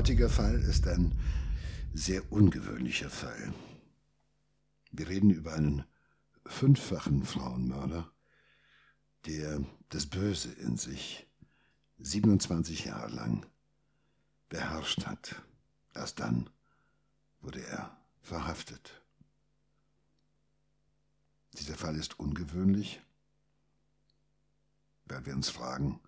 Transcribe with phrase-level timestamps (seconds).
[0.00, 1.14] heutiger Fall ist ein
[1.92, 3.52] sehr ungewöhnlicher Fall.
[4.92, 5.84] Wir reden über einen
[6.46, 8.10] fünffachen Frauenmörder,
[9.26, 11.28] der das Böse in sich
[11.98, 13.44] 27 Jahre lang
[14.48, 15.42] beherrscht hat.
[15.94, 16.48] Erst dann
[17.42, 19.02] wurde er verhaftet.
[21.58, 23.02] Dieser Fall ist ungewöhnlich,
[25.04, 26.00] weil wir uns fragen,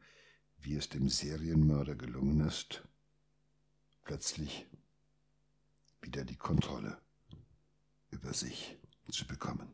[0.56, 2.84] wie es dem Serienmörder gelungen ist,
[4.05, 4.66] plötzlich
[6.01, 6.98] wieder die Kontrolle
[8.11, 8.77] über sich
[9.11, 9.69] zu bekommen.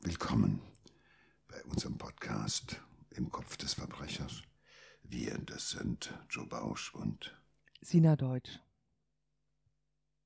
[0.00, 0.60] Willkommen
[1.48, 4.42] bei unserem Podcast im Kopf des Verbrechers.
[5.02, 7.36] Wir, das sind Joe Bausch und
[7.80, 8.60] Sina Deutsch.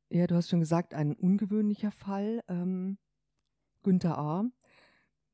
[0.09, 2.45] Ja, du hast schon gesagt, ein ungewöhnlicher Fall.
[2.49, 2.99] Ähm,
[3.83, 4.45] Günther A.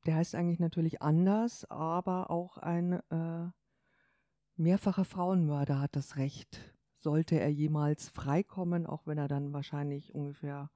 [0.05, 3.51] Der heißt eigentlich natürlich anders, aber auch ein äh,
[4.55, 6.59] mehrfacher Frauenmörder hat das Recht.
[6.99, 10.69] Sollte er jemals freikommen, auch wenn er dann wahrscheinlich ungefähr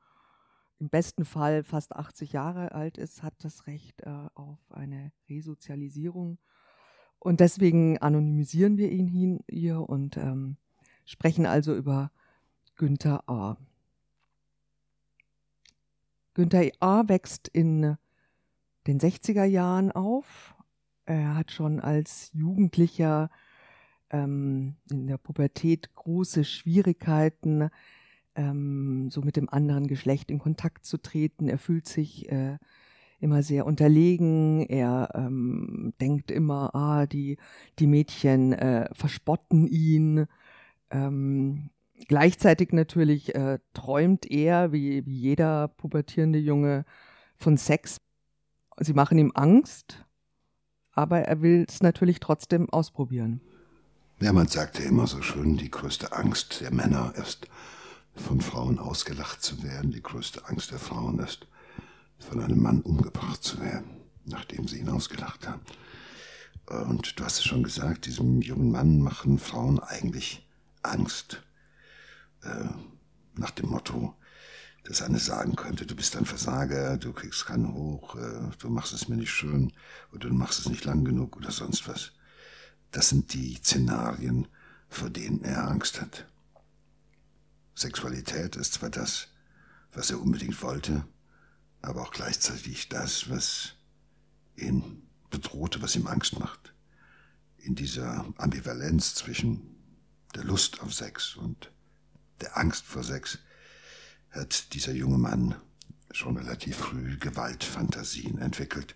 [0.80, 6.38] im besten Fall fast 80 Jahre alt ist, hat das Recht äh, auf eine Resozialisierung.
[7.20, 10.58] Und deswegen anonymisieren wir ihn hier und ähm,
[11.06, 12.12] sprechen also über
[12.76, 13.58] Günther A.
[16.36, 17.08] Günther A.
[17.08, 17.98] wächst in
[18.86, 20.56] den 60er Jahren auf.
[21.06, 23.32] Er hat schon als Jugendlicher
[24.10, 27.70] ähm, in der Pubertät große Schwierigkeiten,
[28.36, 31.50] ähm, so mit dem anderen Geschlecht in Kontakt zu treten.
[31.50, 32.58] Er fühlt sich äh,
[33.20, 34.62] immer sehr unterlegen.
[34.68, 37.38] Er ähm, denkt immer, ah, die,
[37.80, 40.28] die Mädchen äh, verspotten ihn.
[40.92, 41.72] Ähm,
[42.08, 46.86] gleichzeitig natürlich äh, träumt er, wie, wie jeder pubertierende Junge,
[47.38, 48.02] von Sex.
[48.80, 50.06] Sie machen ihm Angst,
[50.92, 53.42] aber er will es natürlich trotzdem ausprobieren.
[54.20, 57.48] Man sagt ja immer so schön, die größte Angst der Männer ist,
[58.16, 59.92] von Frauen ausgelacht zu werden.
[59.92, 61.46] Die größte Angst der Frauen ist,
[62.18, 63.86] von einem Mann umgebracht zu werden,
[64.26, 65.62] nachdem sie ihn ausgelacht haben.
[66.90, 70.48] Und du hast es schon gesagt, diesem jungen Mann machen Frauen eigentlich
[70.82, 71.44] Angst.
[72.42, 72.70] Äh,
[73.36, 74.16] nach dem Motto,
[74.84, 78.94] dass eine sagen könnte, du bist ein Versager, du kriegst keinen hoch, äh, du machst
[78.94, 79.74] es mir nicht schön
[80.12, 82.14] oder du machst es nicht lang genug oder sonst was.
[82.92, 84.48] Das sind die Szenarien,
[84.90, 86.26] vor denen er Angst hat.
[87.76, 89.28] Sexualität ist zwar das,
[89.94, 91.06] was er unbedingt wollte,
[91.82, 93.76] aber auch gleichzeitig das, was
[94.56, 96.74] ihn bedrohte, was ihm Angst macht.
[97.58, 99.76] In dieser Ambivalenz zwischen
[100.36, 101.72] der Lust auf Sex und
[102.42, 103.40] der Angst vor Sex
[104.32, 105.56] hat dieser junge Mann
[106.12, 108.96] schon relativ früh Gewaltfantasien entwickelt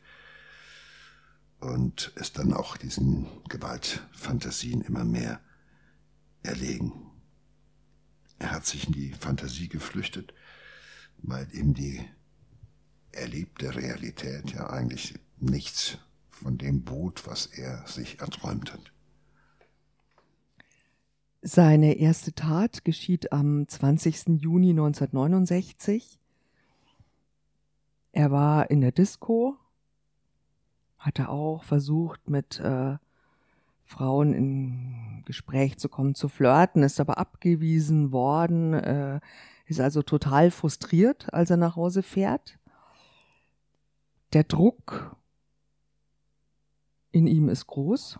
[1.62, 5.40] und ist dann auch diesen Gewaltfantasien immer mehr
[6.44, 6.92] erlegen.
[8.40, 10.34] Er hat sich in die Fantasie geflüchtet,
[11.20, 12.04] weil ihm die
[13.12, 16.00] erlebte Realität ja eigentlich nichts
[16.30, 18.92] von dem bot, was er sich erträumt hat.
[21.44, 24.42] Seine erste Tat geschieht am 20.
[24.42, 26.20] Juni 1969.
[28.12, 29.58] Er war in der Disco,
[31.02, 32.98] hatte auch versucht, mit äh,
[33.84, 39.20] Frauen in Gespräch zu kommen, zu flirten, ist aber abgewiesen worden, äh,
[39.66, 42.58] ist also total frustriert, als er nach Hause fährt.
[44.34, 45.16] Der Druck
[47.12, 48.20] in ihm ist groß.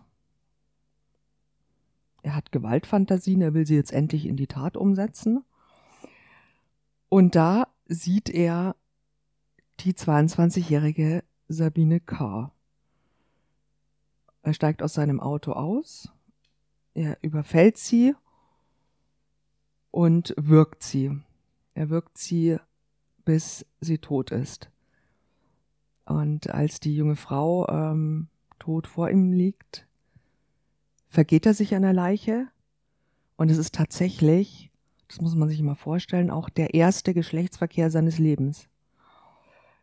[2.22, 5.44] Er hat Gewaltfantasien, er will sie jetzt endlich in die Tat umsetzen.
[7.08, 8.76] Und da sieht er
[9.80, 12.52] die 22-jährige Sabine K.
[14.42, 16.12] Er steigt aus seinem Auto aus,
[16.94, 18.14] er überfällt sie
[19.90, 21.12] und wirkt sie.
[21.74, 22.58] Er wirkt sie,
[23.24, 24.70] bis sie tot ist.
[26.04, 28.28] Und als die junge Frau ähm,
[28.58, 29.86] tot vor ihm liegt,
[31.08, 32.48] vergeht er sich an der Leiche
[33.36, 34.70] und es ist tatsächlich,
[35.08, 38.68] das muss man sich immer vorstellen, auch der erste Geschlechtsverkehr seines Lebens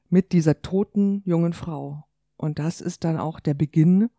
[0.09, 2.03] mit dieser toten jungen Frau.
[2.35, 4.09] Und das ist dann auch der Beginn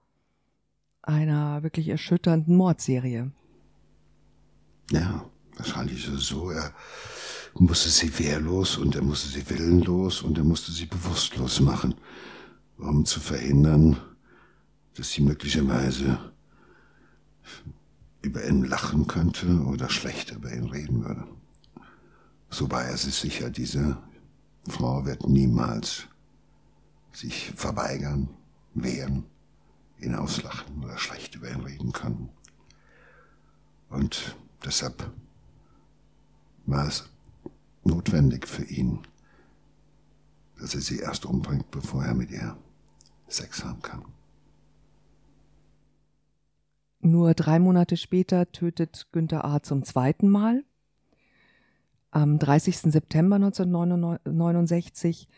[1.02, 3.30] einer wirklich erschütternden Mordserie.
[4.90, 5.24] Ja,
[5.56, 6.72] wahrscheinlich ist es so, er
[7.54, 11.94] musste sie wehrlos und er musste sie willenlos und er musste sie bewusstlos machen,
[12.78, 13.96] um zu verhindern,
[14.94, 16.32] dass sie möglicherweise
[18.22, 21.26] über ihn lachen könnte oder schlecht über ihn reden würde.
[22.50, 23.96] So war er sich sicher, diese
[24.68, 26.06] Frau wird niemals
[27.12, 28.28] sich verweigern,
[28.74, 29.24] wehren,
[30.02, 32.30] ihn auslachen oder schlecht über ihn reden können.
[33.88, 35.10] Und Deshalb
[36.66, 37.08] war es
[37.84, 39.00] notwendig für ihn,
[40.58, 42.56] dass er sie erst umbringt, bevor er mit ihr
[43.28, 44.04] Sex haben kann.
[47.00, 49.62] Nur drei Monate später tötet Günther A.
[49.62, 50.64] zum zweiten Mal.
[52.10, 52.92] Am 30.
[52.92, 55.28] September 1969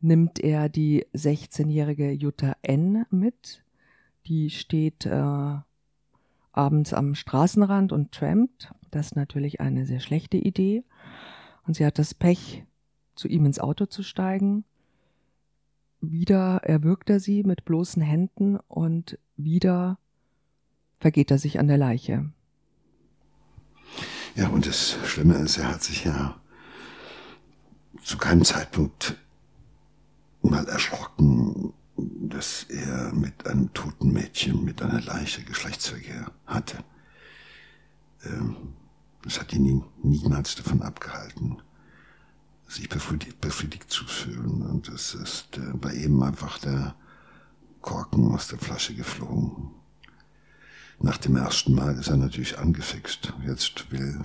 [0.00, 3.06] nimmt er die 16-jährige Jutta N.
[3.10, 3.62] mit.
[4.28, 5.56] Die steht äh,
[6.52, 8.72] abends am Straßenrand und trampt.
[8.90, 10.84] Das ist natürlich eine sehr schlechte Idee.
[11.66, 12.64] Und sie hat das Pech,
[13.14, 14.64] zu ihm ins Auto zu steigen.
[16.00, 19.98] Wieder erwürgt er sie mit bloßen Händen und wieder
[21.00, 22.30] vergeht er sich an der Leiche.
[24.34, 26.38] Ja, und das Schlimme ist, er hat sich ja
[28.02, 29.16] zu keinem Zeitpunkt
[30.42, 36.78] mal erschrocken, dass er mit einem toten Mädchen, mit einer Leiche Geschlechtsverkehr hatte.
[38.24, 38.56] Ähm,
[39.22, 41.58] das hat ihn niemals davon abgehalten,
[42.66, 44.62] sich befriedigt, befriedigt zu fühlen.
[44.62, 46.94] Und es ist äh, bei ihm einfach der
[47.80, 49.70] Korken aus der Flasche geflogen.
[51.00, 53.32] Nach dem ersten Mal ist er natürlich angefixt.
[53.46, 54.20] Jetzt will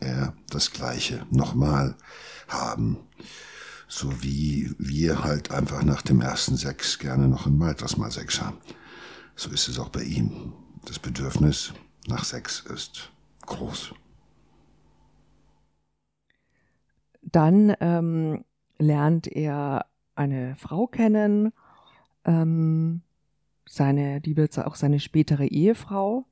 [0.00, 1.96] er das Gleiche nochmal
[2.48, 2.98] haben.
[3.92, 8.40] So wie wir halt einfach nach dem ersten Sex gerne noch ein weiteres Mal Sex
[8.40, 8.58] haben.
[9.34, 10.52] So ist es auch bei ihm.
[10.84, 11.74] Das Bedürfnis
[12.06, 13.10] nach Sex ist
[13.46, 13.92] groß.
[17.22, 18.44] Dann ähm,
[18.78, 21.52] lernt er eine Frau kennen,
[22.24, 23.02] ähm,
[23.68, 26.26] seine, die wird auch seine spätere Ehefrau.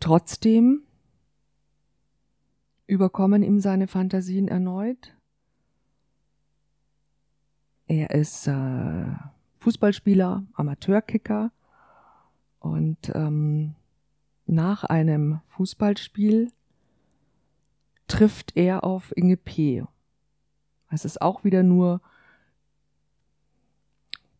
[0.00, 0.84] Trotzdem
[2.86, 5.14] überkommen ihm seine Fantasien erneut.
[7.86, 9.04] Er ist äh,
[9.60, 11.50] Fußballspieler, Amateurkicker
[12.60, 13.74] und ähm,
[14.46, 16.50] nach einem Fußballspiel
[18.08, 19.84] trifft er auf Inge P.
[20.90, 22.00] Es ist auch wieder nur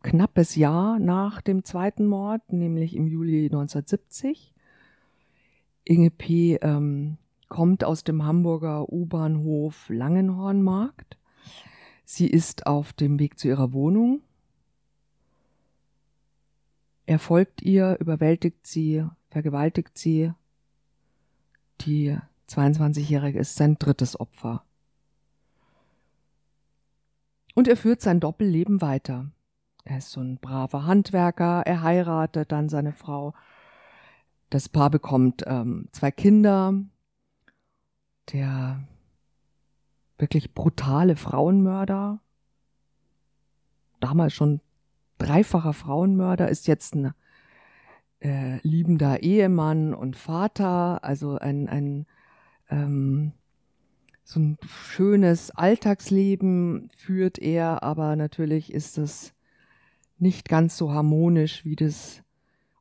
[0.02, 4.52] knappes Jahr nach dem zweiten Mord, nämlich im Juli 1970.
[5.84, 6.56] Inge P.
[6.56, 7.16] Ähm,
[7.48, 11.18] kommt aus dem Hamburger U-Bahnhof Langenhornmarkt.
[12.14, 14.20] Sie ist auf dem Weg zu ihrer Wohnung.
[17.06, 20.30] Er folgt ihr, überwältigt sie, vergewaltigt sie.
[21.80, 22.18] Die
[22.50, 24.62] 22-Jährige ist sein drittes Opfer.
[27.54, 29.30] Und er führt sein Doppelleben weiter.
[29.84, 33.32] Er ist so ein braver Handwerker, er heiratet dann seine Frau.
[34.50, 36.74] Das Paar bekommt ähm, zwei Kinder.
[38.34, 38.86] Der
[40.22, 42.20] wirklich brutale Frauenmörder,
[44.00, 44.60] damals schon
[45.18, 47.12] dreifacher Frauenmörder, ist jetzt ein
[48.20, 52.06] äh, liebender Ehemann und Vater, also ein, ein
[52.70, 53.32] ähm,
[54.24, 59.34] so ein schönes Alltagsleben führt er, aber natürlich ist es
[60.18, 62.22] nicht ganz so harmonisch, wie das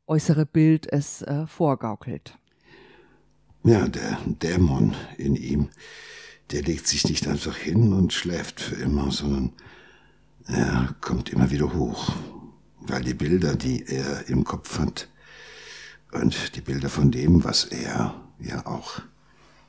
[0.06, 2.38] äußere Bild es äh, vorgaukelt.
[3.64, 5.70] Ja, der Dämon in ihm,
[6.51, 9.54] der legt sich nicht einfach hin und schläft für immer, sondern
[10.47, 12.14] er kommt immer wieder hoch,
[12.80, 15.07] weil die Bilder, die er im Kopf hat,
[16.11, 19.02] und die Bilder von dem, was er ja auch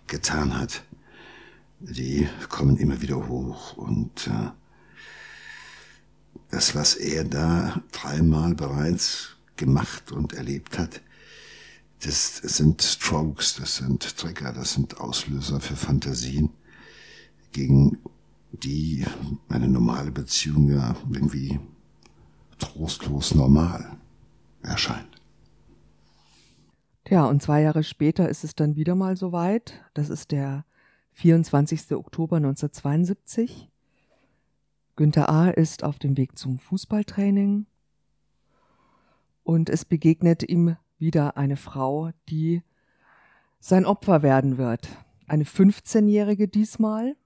[0.09, 0.83] getan hat,
[1.78, 4.50] die kommen immer wieder hoch und äh,
[6.50, 11.00] das, was er da dreimal bereits gemacht und erlebt hat,
[12.02, 16.50] das sind Strokes, das sind Trigger, das sind Auslöser für Fantasien,
[17.52, 17.99] gegen
[18.52, 19.04] die
[19.49, 21.59] eine normale Beziehung ja irgendwie
[22.59, 23.97] trostlos normal
[24.62, 25.09] erscheint.
[27.09, 29.75] Ja, und zwei Jahre später ist es dann wieder mal soweit.
[29.94, 30.64] Das ist der
[31.12, 31.92] 24.
[31.92, 33.68] Oktober 1972.
[34.97, 35.49] Günther A.
[35.49, 37.66] ist auf dem Weg zum Fußballtraining
[39.42, 42.62] und es begegnet ihm wieder eine Frau, die
[43.59, 44.88] sein Opfer werden wird.
[45.26, 47.16] Eine 15-Jährige diesmal,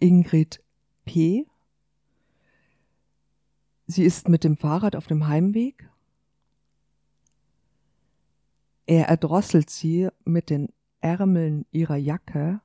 [0.00, 0.62] Ingrid
[1.04, 1.46] P.
[3.86, 5.90] Sie ist mit dem Fahrrad auf dem Heimweg.
[8.86, 12.60] Er erdrosselt sie mit den Ärmeln ihrer Jacke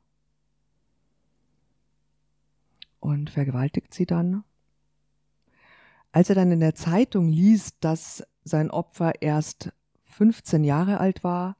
[3.00, 4.44] und vergewaltigt sie dann.
[6.12, 9.74] Als er dann in der Zeitung liest, dass sein Opfer erst
[10.06, 11.58] 15 Jahre alt war,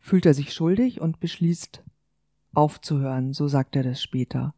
[0.00, 1.82] fühlt er sich schuldig und beschließt
[2.54, 4.54] aufzuhören, so sagt er das später.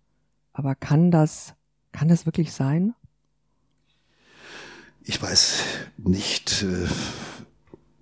[0.53, 1.55] Aber kann das,
[1.93, 2.95] kann das wirklich sein?
[5.03, 5.65] Ich weiß
[5.97, 6.87] nicht, äh,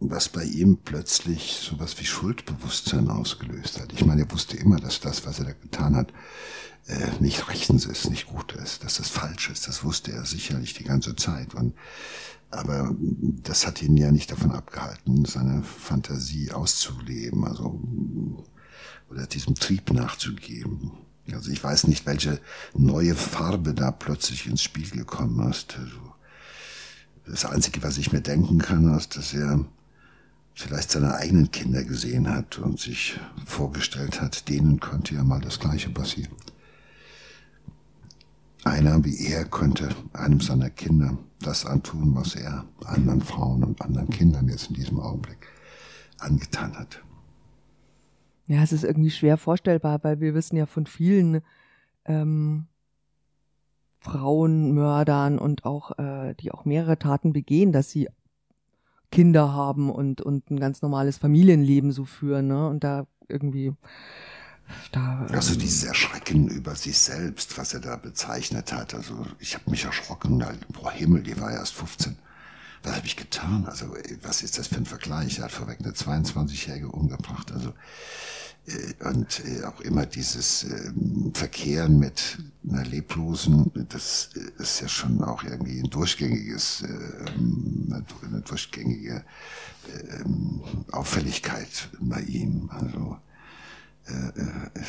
[0.00, 3.92] was bei ihm plötzlich sowas wie Schuldbewusstsein ausgelöst hat.
[3.92, 6.12] Ich meine, er wusste immer, dass das, was er da getan hat,
[6.86, 9.68] äh, nicht rechtens ist, nicht gut ist, dass das falsch ist.
[9.68, 11.54] Das wusste er sicherlich die ganze Zeit.
[11.54, 11.74] Und,
[12.50, 12.94] aber
[13.42, 17.80] das hat ihn ja nicht davon abgehalten, seine Fantasie auszuleben, also
[19.10, 20.92] oder diesem Trieb nachzugeben.
[21.32, 22.40] Also ich weiß nicht, welche
[22.74, 25.76] neue Farbe da plötzlich ins Spiel gekommen ist.
[25.78, 26.14] Also
[27.26, 29.64] das Einzige, was ich mir denken kann, ist, dass er
[30.54, 35.60] vielleicht seine eigenen Kinder gesehen hat und sich vorgestellt hat, denen könnte ja mal das
[35.60, 36.32] Gleiche passieren.
[38.64, 44.10] Einer wie er könnte einem seiner Kinder das antun, was er anderen Frauen und anderen
[44.10, 45.46] Kindern jetzt in diesem Augenblick
[46.18, 47.00] angetan hat.
[48.48, 51.42] Ja, es ist irgendwie schwer vorstellbar, weil wir wissen ja von vielen
[52.06, 52.66] ähm,
[54.00, 58.08] Frauenmördern und auch, äh, die auch mehrere Taten begehen, dass sie
[59.10, 62.68] Kinder haben und, und ein ganz normales Familienleben so führen, ne?
[62.68, 63.74] Und da irgendwie
[64.92, 68.94] da, also ähm, dieses Erschrecken über sich selbst, was er da bezeichnet hat.
[68.94, 72.16] Also ich habe mich erschrocken, boah Himmel, die war erst 15.
[72.82, 73.66] Was habe ich getan?
[73.66, 75.38] Also was ist das für ein Vergleich?
[75.38, 77.52] Er hat vorweg eine 22-Jährige umgebracht.
[77.52, 77.72] Also
[78.68, 85.22] äh, und äh, auch immer dieses ähm, Verkehren mit einer leblosen, das ist ja schon
[85.22, 89.24] auch irgendwie ein durchgängiges, ähm, eine durchgängige
[90.20, 90.60] ähm,
[90.92, 92.68] Auffälligkeit bei ihm.
[92.70, 93.18] Also
[94.06, 94.80] äh,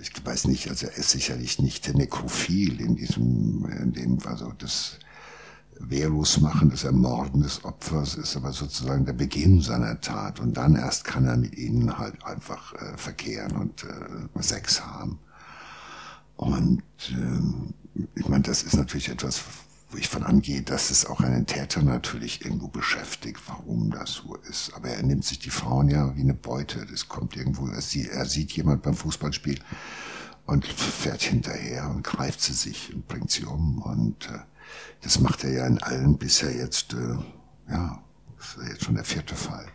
[0.00, 4.98] ich weiß nicht, also er ist sicherlich nicht nekrophil in diesem, in dem, also das
[5.80, 11.04] Wehrlosmachen des Ermorden des Opfers ist aber sozusagen der Beginn seiner Tat und dann erst
[11.04, 15.18] kann er mit ihnen halt einfach äh, verkehren und äh, Sex haben.
[16.36, 19.42] Und äh, ich meine, das ist natürlich etwas,
[19.90, 24.36] wo ich von angehe, dass es auch einen Täter natürlich irgendwo beschäftigt, warum das so
[24.48, 24.72] ist.
[24.74, 26.86] Aber er nimmt sich die Frauen ja wie eine Beute.
[26.90, 29.60] Das kommt irgendwo, er sieht, er sieht jemand beim Fußballspiel
[30.44, 33.80] und fährt hinterher und greift sie sich und bringt sie um.
[33.82, 34.38] Und äh,
[35.02, 37.16] das macht er ja in allen bisher jetzt, äh,
[37.70, 38.02] ja,
[38.38, 39.66] das ist jetzt schon der vierte Fall.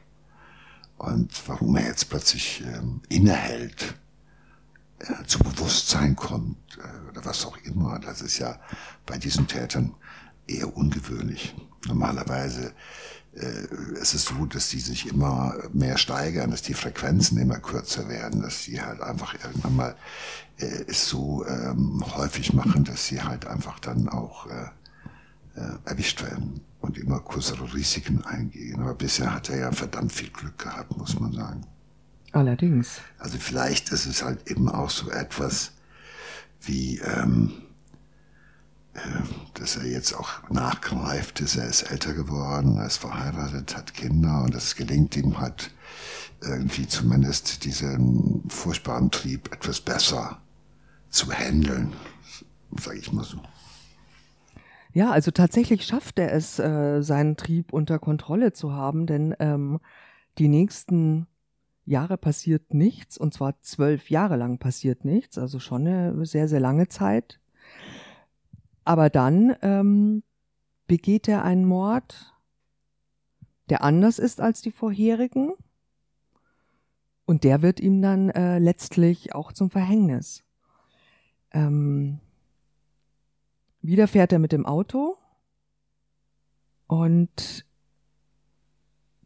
[0.98, 3.96] Und warum er jetzt plötzlich ähm, innehält,
[5.00, 8.60] äh, zu Bewusstsein kommt äh, oder was auch immer, das ist ja
[9.06, 9.96] bei diesen Tätern
[10.48, 11.56] eher ungewöhnlich.
[11.88, 12.74] Normalerweise
[13.36, 18.10] äh, ist es so, dass die sich immer mehr steigern, dass die Frequenzen immer kürzer
[18.10, 19.96] werden, dass sie halt einfach irgendwann mal
[20.58, 24.68] äh, es so ähm, häufig machen, dass sie halt einfach dann auch äh,
[25.56, 28.82] äh, erwischt werden und immer größere Risiken eingehen.
[28.82, 31.66] Aber bisher hat er ja verdammt viel Glück gehabt, muss man sagen.
[32.32, 33.02] Allerdings.
[33.18, 35.74] Also vielleicht ist es halt eben auch so etwas
[36.62, 37.52] wie, ähm,
[38.94, 39.00] äh,
[39.56, 41.56] dass er jetzt auch nachgreift ist.
[41.56, 45.72] Er ist älter geworden, er ist verheiratet, hat Kinder und es gelingt ihm halt
[46.42, 50.40] irgendwie zumindest diesen furchtbaren Trieb etwas besser
[51.10, 51.94] zu handeln,
[52.80, 53.40] sage ich mal so.
[54.94, 59.80] Ja, also tatsächlich schafft er es, äh, seinen Trieb unter Kontrolle zu haben, denn ähm,
[60.38, 61.28] die nächsten
[61.86, 66.60] Jahre passiert nichts, und zwar zwölf Jahre lang passiert nichts, also schon eine sehr, sehr
[66.60, 67.40] lange Zeit.
[68.84, 70.24] Aber dann ähm,
[70.88, 72.34] begeht er einen Mord,
[73.70, 75.54] der anders ist als die vorherigen,
[77.26, 80.44] und der wird ihm dann äh, letztlich auch zum Verhängnis.
[81.54, 82.20] Ähm,
[83.82, 85.18] wieder fährt er mit dem Auto
[86.88, 87.66] und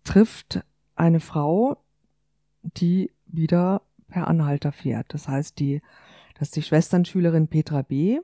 [0.04, 0.64] trifft
[0.96, 1.78] eine Frau,
[2.62, 5.14] die wieder per Anhalter fährt.
[5.14, 5.82] Das heißt, die,
[6.38, 8.20] das ist die Schwesternschülerin Petra B.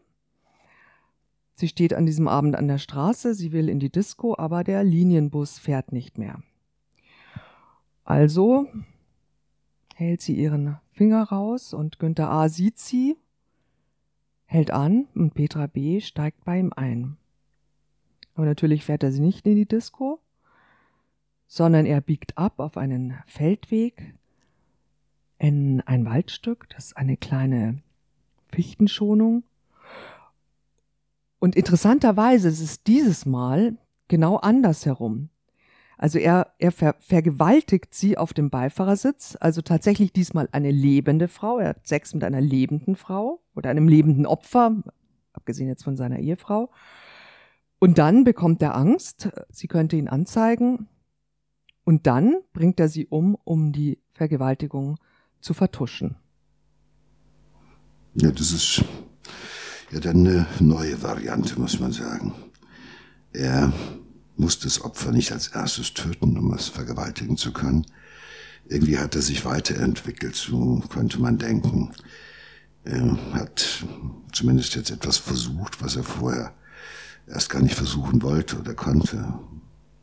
[1.56, 4.84] Sie steht an diesem Abend an der Straße, sie will in die Disco, aber der
[4.84, 6.42] Linienbus fährt nicht mehr.
[8.04, 8.68] Also
[9.96, 12.50] hält sie ihren Finger raus und Günther A.
[12.50, 13.18] sieht sie
[14.52, 16.02] hält an und Petra B.
[16.02, 17.16] steigt bei ihm ein.
[18.36, 20.20] Aber natürlich fährt er sie nicht in die Disco,
[21.48, 24.14] sondern er biegt ab auf einen Feldweg
[25.38, 27.82] in ein Waldstück, das ist eine kleine
[28.50, 29.44] Fichtenschonung.
[31.40, 33.78] Und interessanterweise ist es dieses Mal
[34.10, 35.30] genau andersherum.
[36.02, 41.60] Also er, er ver vergewaltigt sie auf dem Beifahrersitz, also tatsächlich diesmal eine lebende Frau.
[41.60, 44.82] Er hat Sex mit einer lebenden Frau oder einem lebenden Opfer,
[45.32, 46.72] abgesehen jetzt von seiner Ehefrau.
[47.78, 50.88] Und dann bekommt er Angst, sie könnte ihn anzeigen.
[51.84, 54.98] Und dann bringt er sie um, um die Vergewaltigung
[55.40, 56.16] zu vertuschen.
[58.16, 58.84] Ja, das ist
[59.92, 62.34] ja dann eine neue Variante, muss man sagen.
[63.34, 63.72] Er
[64.38, 67.86] muss das Opfer nicht als erstes töten, um es vergewaltigen zu können.
[68.68, 71.92] Irgendwie hat er sich weiterentwickelt, so könnte man denken.
[72.84, 73.86] Er hat
[74.32, 76.54] zumindest jetzt etwas versucht, was er vorher
[77.28, 79.34] erst gar nicht versuchen wollte oder konnte.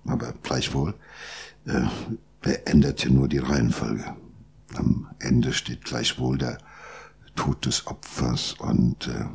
[0.04, 0.94] Aber gleichwohl,
[1.66, 1.86] äh,
[2.42, 4.16] er ändert hier nur die Reihenfolge.
[4.74, 6.58] Am Ende steht gleichwohl der
[7.34, 9.26] Tod des Opfers und äh,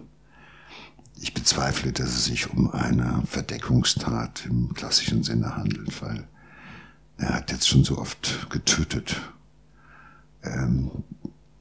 [1.24, 6.28] ich bezweifle, dass es sich um eine Verdeckungstat im klassischen Sinne handelt, weil
[7.18, 9.22] er hat jetzt schon so oft getötet,
[10.44, 10.92] ähm,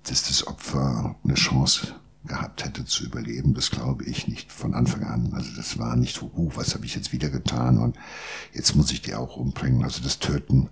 [0.02, 5.04] dass das Opfer eine Chance gehabt hätte zu überleben, das glaube ich nicht von Anfang
[5.04, 5.32] an.
[5.32, 7.96] Also das war nicht uh, was habe ich jetzt wieder getan und
[8.52, 9.84] jetzt muss ich die auch umbringen.
[9.84, 10.70] Also das Töten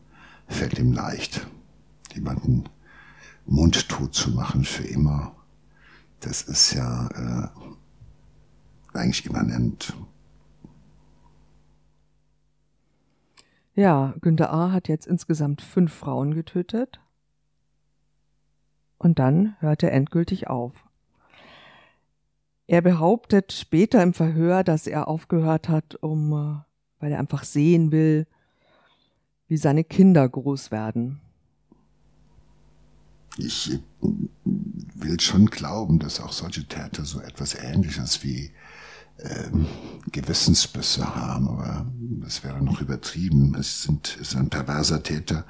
[0.48, 1.46] fällt ihm leicht.
[2.12, 2.64] Jemanden
[3.46, 5.36] mundtot zu machen für immer,
[6.18, 7.48] das ist ja äh,
[8.94, 9.94] eigentlich immanent.
[13.74, 14.72] Ja, Günter A.
[14.72, 17.00] hat jetzt insgesamt fünf Frauen getötet.
[18.98, 20.72] Und dann hört er endgültig auf.
[22.66, 27.90] Er behauptet später im Verhör, dass er aufgehört hat, um, äh, weil er einfach sehen
[27.90, 28.26] will,
[29.48, 31.20] wie seine Kinder groß werden.
[33.38, 33.80] Ich äh,
[34.42, 38.50] will schon glauben, dass auch solche Täter so etwas Ähnliches wie
[39.22, 39.66] ähm,
[40.10, 41.86] Gewissensbisse haben, aber
[42.22, 43.54] das wäre noch übertrieben.
[43.54, 45.44] Es sind, ist ein perverser Täter,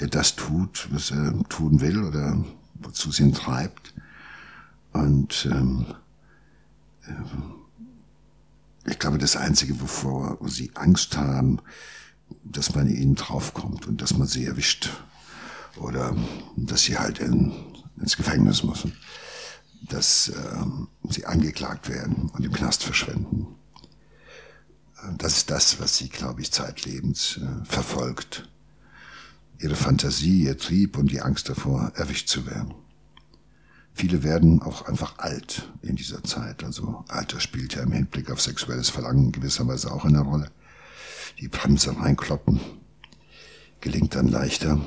[0.00, 2.42] der das tut, was er tun will oder
[2.74, 3.94] wozu es ihn treibt.
[4.92, 5.86] Und ähm,
[7.06, 7.12] äh,
[8.90, 11.58] ich glaube, das Einzige, wovor sie Angst haben,
[12.44, 14.90] dass man ihnen draufkommt und dass man sie erwischt
[15.76, 16.16] oder
[16.56, 17.52] dass sie halt in,
[18.00, 18.92] ins Gefängnis müssen,
[19.82, 20.64] dass äh,
[21.08, 23.46] sie angeklagt werden und im Knast verschwinden.
[25.02, 28.48] Äh, das ist das, was sie, glaube ich, zeitlebens äh, verfolgt.
[29.60, 32.74] Ihre Fantasie, ihr Trieb und die Angst davor, erwischt zu werden.
[33.92, 36.62] Viele werden auch einfach alt in dieser Zeit.
[36.62, 40.52] Also Alter spielt ja im Hinblick auf sexuelles Verlangen gewisserweise auch eine Rolle.
[41.40, 42.60] Die Bremse reinkloppen
[43.80, 44.80] gelingt dann leichter.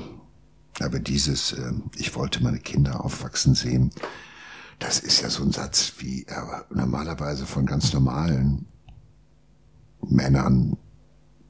[0.80, 3.90] Aber dieses, äh, ich wollte meine Kinder aufwachsen sehen,
[4.82, 8.66] das ist ja so ein Satz, wie er normalerweise von ganz normalen
[10.00, 10.76] Männern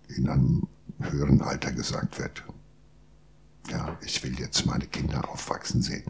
[0.08, 0.68] in einem
[1.00, 2.44] höheren Alter gesagt wird.
[3.70, 6.04] Ja, ich will jetzt meine Kinder aufwachsen sehen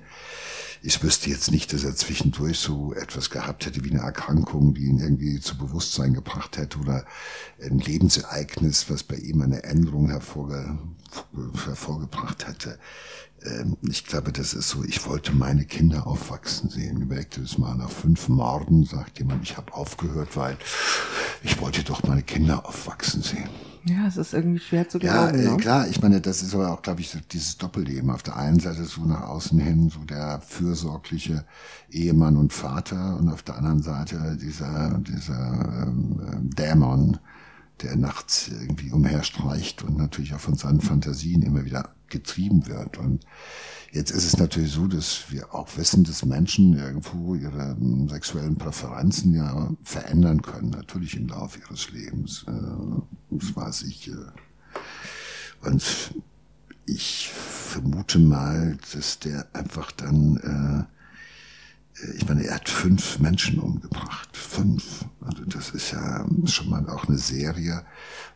[0.85, 4.87] ich wüsste jetzt nicht, dass er zwischendurch so etwas gehabt hätte wie eine Erkrankung, die
[4.87, 7.05] ihn irgendwie zu Bewusstsein gebracht hätte oder
[7.63, 10.79] ein Lebensereignis, was bei ihm eine Änderung hervorge
[11.67, 12.79] hervorgebracht hätte.
[13.45, 17.03] Ähm, ich glaube, das ist so, ich wollte meine Kinder aufwachsen sehen.
[17.03, 20.57] Überlegte das mal nach fünf Morden, sagt jemand, ich habe aufgehört, weil
[21.45, 23.49] ich wollte doch meine Kinder aufwachsen sehen.
[23.85, 25.39] Ja, es ist irgendwie schwer zu glauben.
[25.39, 25.57] Ja, äh, ne?
[25.57, 28.11] klar, ich meine, das ist aber auch, glaube ich, dieses Doppelleben.
[28.11, 31.45] Auf der einen Seite so nach außen hin so der fürsorgliche
[31.91, 37.19] Ehemann und Vater und auf der anderen Seite dieser, dieser ähm, Dämon,
[37.83, 42.99] der nachts irgendwie umherstreicht und natürlich auch von seinen Fantasien immer wieder getrieben wird.
[42.99, 43.27] Und
[43.93, 48.57] Jetzt ist es natürlich so, dass wir auch wissen, dass Menschen irgendwo ihre ähm, sexuellen
[48.57, 52.47] Präferenzen ja verändern können, natürlich im Laufe ihres Lebens.
[52.49, 54.09] Äh, das weiß ich.
[54.09, 55.67] Äh.
[55.69, 56.15] Und
[56.87, 60.89] ich vermute mal, dass der einfach dann,
[61.99, 64.35] äh, ich meine, er hat fünf Menschen umgebracht.
[64.35, 65.05] Fünf.
[65.21, 67.85] Also das ist ja schon mal auch eine Serie.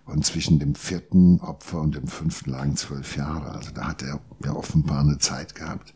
[0.06, 3.50] Und zwischen dem vierten Opfer und dem fünften lagen zwölf Jahre.
[3.50, 5.94] Also da hat er ja offenbar eine Zeit gehabt,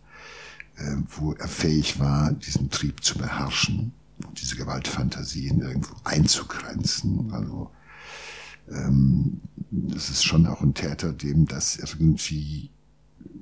[0.76, 3.92] äh, wo er fähig war, diesen Trieb zu beherrschen
[4.26, 7.32] und diese Gewaltfantasien irgendwo einzugrenzen.
[7.32, 7.70] Also
[8.68, 12.70] ähm, das ist schon auch ein Täter, dem das irgendwie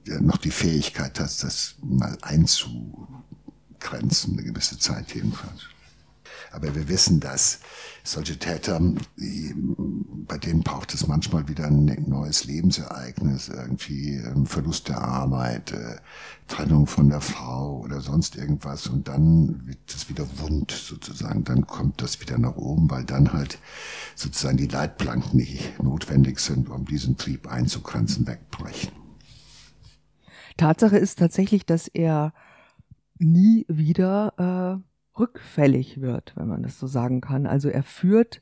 [0.09, 5.68] der noch die Fähigkeit hat, das mal einzugrenzen, eine gewisse Zeit jedenfalls.
[6.51, 7.61] Aber wir wissen, dass
[8.05, 8.81] solche Täter,
[9.17, 15.97] bei denen braucht es manchmal wieder ein neues Lebensereignis, irgendwie ähm, Verlust der Arbeit, äh,
[16.47, 21.67] Trennung von der Frau oder sonst irgendwas und dann wird es wieder wund sozusagen, dann
[21.67, 23.59] kommt das wieder nach oben, weil dann halt
[24.14, 28.93] sozusagen die Leitplanken, die notwendig sind, um diesen Trieb einzugrenzen, wegbrechen.
[30.57, 32.33] Tatsache ist tatsächlich, dass er
[33.19, 34.88] nie wieder äh,
[35.18, 37.46] rückfällig wird, wenn man das so sagen kann.
[37.46, 38.40] Also er führt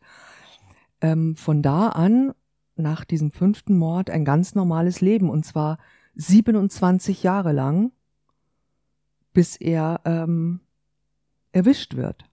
[1.00, 2.32] ähm, von da an
[2.76, 5.78] nach diesem fünften Mord ein ganz normales Leben und zwar
[6.14, 7.92] 27 Jahre lang,
[9.32, 10.60] bis er ähm,
[11.52, 12.24] erwischt wird.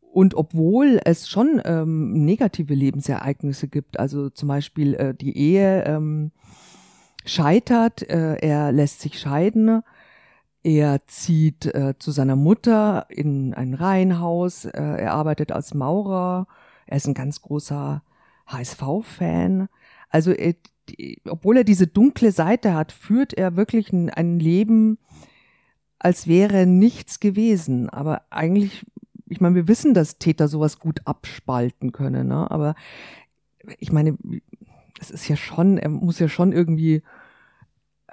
[0.00, 6.30] Und obwohl es schon ähm, negative Lebensereignisse gibt, also zum Beispiel äh, die Ehe ähm,
[7.24, 9.82] scheitert, äh, er lässt sich scheiden,
[10.64, 16.46] er zieht äh, zu seiner Mutter in ein Reihenhaus, äh, er arbeitet als Maurer,
[16.86, 18.02] er ist ein ganz großer
[18.46, 19.68] HSV-Fan.
[20.08, 20.54] Also er,
[20.88, 24.98] die, obwohl er diese dunkle Seite hat, führt er wirklich ein, ein Leben,
[25.98, 27.90] als wäre nichts gewesen.
[27.90, 28.86] Aber eigentlich,
[29.28, 32.50] ich meine, wir wissen, dass Täter sowas gut abspalten können, ne?
[32.50, 32.74] aber
[33.78, 34.16] ich meine,
[34.98, 37.02] es ist ja schon, er muss ja schon irgendwie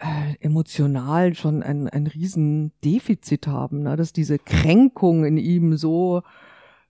[0.01, 3.95] äh, emotional schon ein, ein Riesendefizit haben, ne?
[3.95, 6.23] dass diese Kränkung in ihm so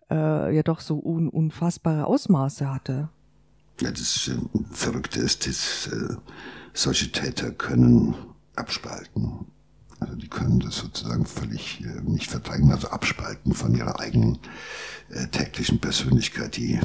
[0.09, 3.09] äh, ja doch so un, unfassbare Ausmaße hatte.
[3.81, 4.37] Ja, das äh,
[4.71, 6.15] Verrückte ist, dass äh,
[6.73, 8.15] solche Täter können
[8.55, 9.45] abspalten.
[9.99, 14.39] Also die können das sozusagen völlig äh, nicht verdrängen, also abspalten von ihrer eigenen
[15.31, 16.55] täglichen Persönlichkeit.
[16.55, 16.79] Die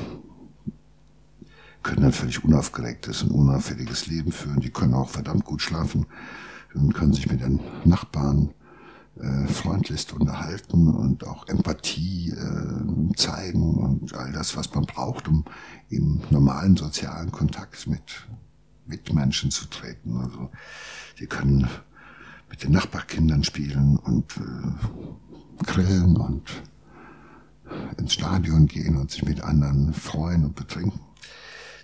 [1.87, 4.59] können ein völlig unaufgeregtes und unauffälliges Leben führen.
[4.59, 6.07] Die können auch verdammt gut schlafen
[6.75, 8.51] und können sich mit den Nachbarn
[9.21, 15.45] äh, freundlichst unterhalten und auch Empathie äh, zeigen und all das, was man braucht, um
[15.89, 18.27] im normalen sozialen Kontakt mit
[18.87, 20.17] Mitmenschen zu treten.
[20.17, 20.51] Also
[21.21, 21.69] die können
[22.51, 26.51] mit den Nachbarkindern spielen und äh, grillen und
[27.97, 31.06] ins Stadion gehen und sich mit anderen freuen und betrinken.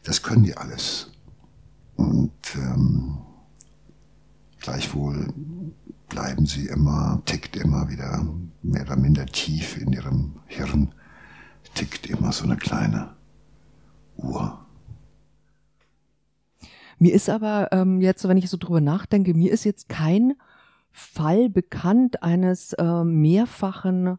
[0.03, 1.11] Das können die alles.
[1.97, 3.19] Und ähm,
[4.61, 5.33] gleichwohl
[6.09, 8.27] bleiben sie immer, tickt immer wieder
[8.63, 10.95] mehr oder minder tief in ihrem Hirn,
[11.75, 13.15] tickt immer so eine kleine
[14.17, 14.59] Uhr.
[16.99, 20.35] Mir ist aber ähm, jetzt, wenn ich so drüber nachdenke, mir ist jetzt kein
[20.93, 24.19] Fall bekannt eines äh, mehrfachen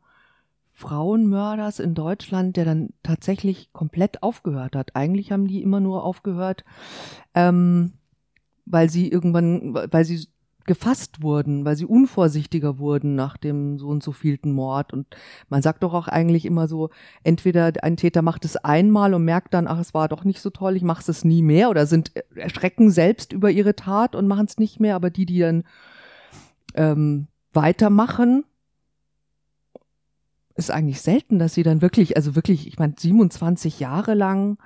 [0.83, 4.97] Frauenmörders in Deutschland, der dann tatsächlich komplett aufgehört hat.
[4.97, 6.65] Eigentlich haben die immer nur aufgehört,
[7.33, 7.93] ähm,
[8.65, 10.27] weil sie irgendwann, weil sie
[10.65, 14.91] gefasst wurden, weil sie unvorsichtiger wurden nach dem so und so vielten Mord.
[14.91, 15.07] Und
[15.47, 16.89] man sagt doch auch eigentlich immer so,
[17.23, 20.49] entweder ein Täter macht es einmal und merkt dann, ach, es war doch nicht so
[20.49, 24.47] toll, ich mache es nie mehr, oder sind erschrecken selbst über ihre Tat und machen
[24.47, 25.63] es nicht mehr, aber die, die dann
[26.75, 28.43] ähm, weitermachen,
[30.55, 34.57] ist eigentlich selten, dass sie dann wirklich, also wirklich, ich meine, 27 Jahre lang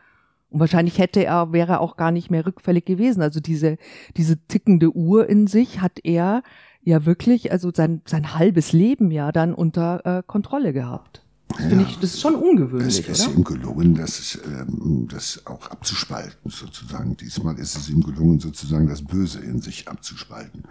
[0.50, 3.22] und wahrscheinlich hätte er, wäre er auch gar nicht mehr rückfällig gewesen.
[3.22, 3.78] Also diese,
[4.16, 6.44] diese tickende Uhr in sich hat er
[6.82, 11.27] ja wirklich, also sein, sein halbes Leben ja dann unter äh, Kontrolle gehabt.
[11.58, 13.00] Das ja, ich, das ist schon ungewöhnlich.
[13.08, 13.38] Es ist oder?
[13.38, 17.18] ihm gelungen, das, ähm, das auch abzuspalten, sozusagen.
[17.18, 20.64] Diesmal ist es ihm gelungen, sozusagen das Böse in sich abzuspalten.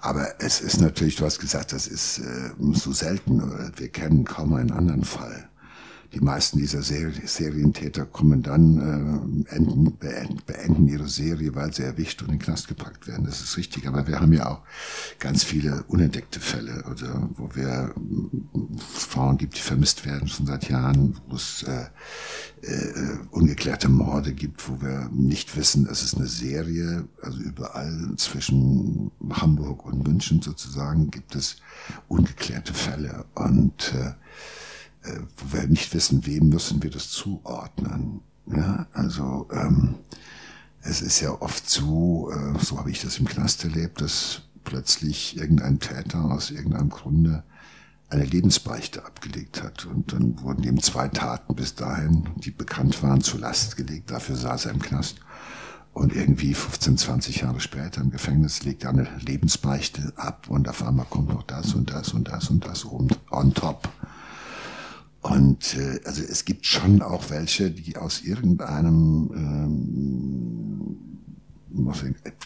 [0.00, 3.42] Aber es ist natürlich, du hast gesagt, das ist äh, so selten,
[3.76, 5.48] wir kennen kaum einen anderen Fall
[6.12, 12.22] die meisten dieser Serientäter kommen dann, äh, enden, beenden, beenden ihre Serie, weil sie erwischt
[12.22, 13.24] und in den Knast gepackt werden.
[13.24, 13.86] Das ist richtig.
[13.86, 14.60] Aber wir haben ja auch
[15.18, 20.68] ganz viele unentdeckte Fälle, oder wo wir äh, Frauen gibt, die vermisst werden schon seit
[20.68, 21.86] Jahren, wo es äh,
[22.62, 29.10] äh, ungeklärte Morde gibt, wo wir nicht wissen, es ist eine Serie, also überall zwischen
[29.30, 31.56] Hamburg und München sozusagen gibt es
[32.08, 34.12] ungeklärte Fälle und äh,
[35.36, 38.20] wo wir nicht wissen, wem müssen wir das zuordnen.
[38.46, 39.96] Ja, also ähm,
[40.82, 45.36] es ist ja oft so, äh, so habe ich das im Knast erlebt, dass plötzlich
[45.36, 47.42] irgendein Täter aus irgendeinem Grunde
[48.08, 49.86] eine Lebensbeichte abgelegt hat.
[49.86, 54.10] Und dann wurden ihm zwei Taten bis dahin, die bekannt waren, zur Last gelegt.
[54.10, 55.16] Dafür saß er im Knast.
[55.92, 60.82] Und irgendwie 15, 20 Jahre später im Gefängnis legt er eine Lebensbeichte ab und auf
[60.86, 63.88] einmal kommt noch das und das und das und das on, on top.
[65.26, 70.96] Und äh, also es gibt schon auch welche, die aus irgendeinem ähm,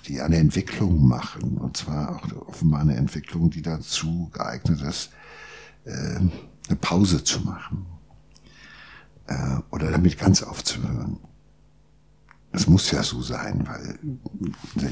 [0.09, 5.11] die eine Entwicklung machen, und zwar auch offenbar eine Entwicklung, die dazu geeignet ist,
[5.85, 7.87] äh, eine Pause zu machen
[9.27, 11.19] äh, oder damit ganz aufzuhören.
[12.53, 13.99] Es muss ja so sein, weil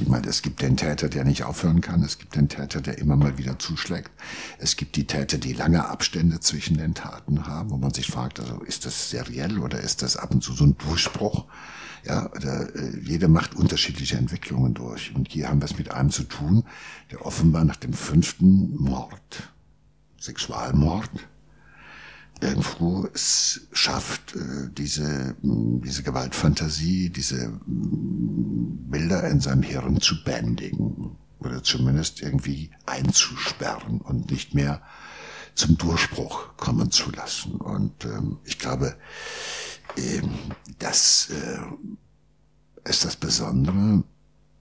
[0.01, 2.05] ich meine, es gibt den Täter, der nicht aufhören kann.
[2.05, 4.12] Es gibt den Täter, der immer mal wieder zuschlägt.
[4.59, 8.38] Es gibt die Täter, die lange Abstände zwischen den Taten haben, wo man sich fragt,
[8.38, 11.47] also ist das seriell oder ist das ab und zu so ein Durchbruch?
[12.05, 15.12] Ja, oder, äh, jeder macht unterschiedliche Entwicklungen durch.
[15.16, 16.62] Und hier haben wir es mit einem zu tun,
[17.11, 19.53] der offenbar nach dem fünften Mord,
[20.21, 21.11] Sexualmord,
[22.40, 31.62] irgendwo es schafft, äh, diese, diese Gewaltfantasie, diese Bilder in seinem Hirn zu bändigen oder
[31.62, 34.83] zumindest irgendwie einzusperren und nicht mehr
[35.55, 37.53] zum Durchbruch kommen zu lassen.
[37.57, 38.96] Und ähm, ich glaube,
[39.96, 40.31] ähm,
[40.79, 44.05] das äh, ist das Besondere,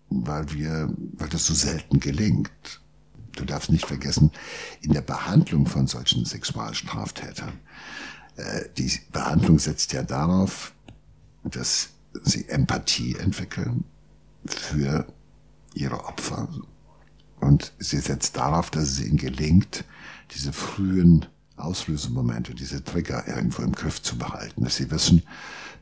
[0.10, 2.82] weil wir, weil das so selten gelingt.
[3.38, 4.32] Du darfst nicht vergessen,
[4.82, 7.54] in der Behandlung von solchen Sexualstraftätern,
[8.38, 10.74] äh, die Behandlung setzt ja darauf,
[11.44, 11.90] dass
[12.24, 13.84] sie Empathie entwickeln
[14.46, 15.06] für
[15.74, 16.50] ihre Opfer.
[17.40, 19.84] Und sie setzt darauf, dass es ihnen gelingt,
[20.32, 24.64] diese frühen Auslösemomente, diese Trigger irgendwo im Griff zu behalten.
[24.64, 25.24] Dass sie wissen,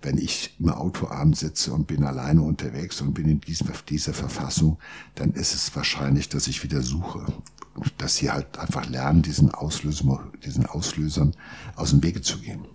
[0.01, 4.13] wenn ich im Auto abends sitze und bin alleine unterwegs und bin in diesem, dieser
[4.13, 4.77] Verfassung,
[5.15, 7.25] dann ist es wahrscheinlich, dass ich wieder suche.
[7.97, 11.36] Dass sie halt einfach lernen, diesen, Auslöser, diesen Auslösern
[11.75, 12.65] aus dem Wege zu gehen.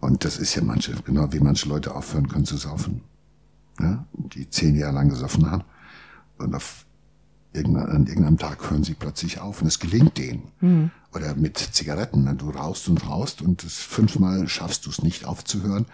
[0.00, 3.02] Und das ist ja manche, genau wie manche Leute aufhören können zu saufen.
[3.78, 5.64] Ja, die zehn Jahre lang gesoffen haben
[6.38, 6.86] und auf
[7.54, 10.42] an irgendeinem Tag hören sie plötzlich auf und es gelingt denen.
[10.60, 10.90] Mhm.
[11.12, 12.24] Oder mit Zigaretten.
[12.24, 12.34] Ne?
[12.34, 15.86] Du rauchst und rauchst und das fünfmal schaffst du es nicht aufzuhören.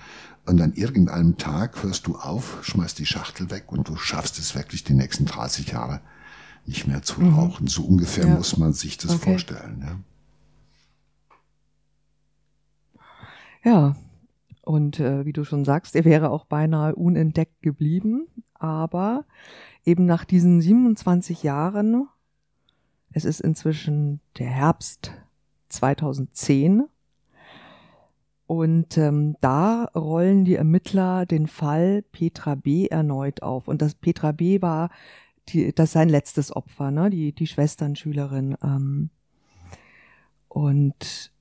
[0.44, 4.54] Und an irgendeinem Tag hörst du auf, schmeißt die Schachtel weg und du schaffst es
[4.54, 6.00] wirklich die nächsten 30 Jahre
[6.66, 7.34] nicht mehr zu mhm.
[7.34, 7.66] rauchen.
[7.66, 8.34] So ungefähr ja.
[8.34, 9.30] muss man sich das okay.
[9.30, 10.04] vorstellen.
[13.64, 13.96] Ja, ja.
[14.62, 18.28] und äh, wie du schon sagst, er wäre auch beinahe unentdeckt geblieben.
[18.58, 19.24] Aber
[19.84, 22.08] eben nach diesen 27 Jahren,
[23.12, 25.12] es ist inzwischen der Herbst
[25.68, 26.84] 2010,
[28.46, 32.86] und ähm, da rollen die Ermittler den Fall Petra B.
[32.86, 33.66] erneut auf.
[33.66, 34.62] Und das Petra B.
[34.62, 34.90] war
[35.48, 37.10] die, das sein letztes Opfer, ne?
[37.10, 38.56] die, die Schwesternschülerin.
[38.62, 39.10] Ähm,
[40.48, 41.32] und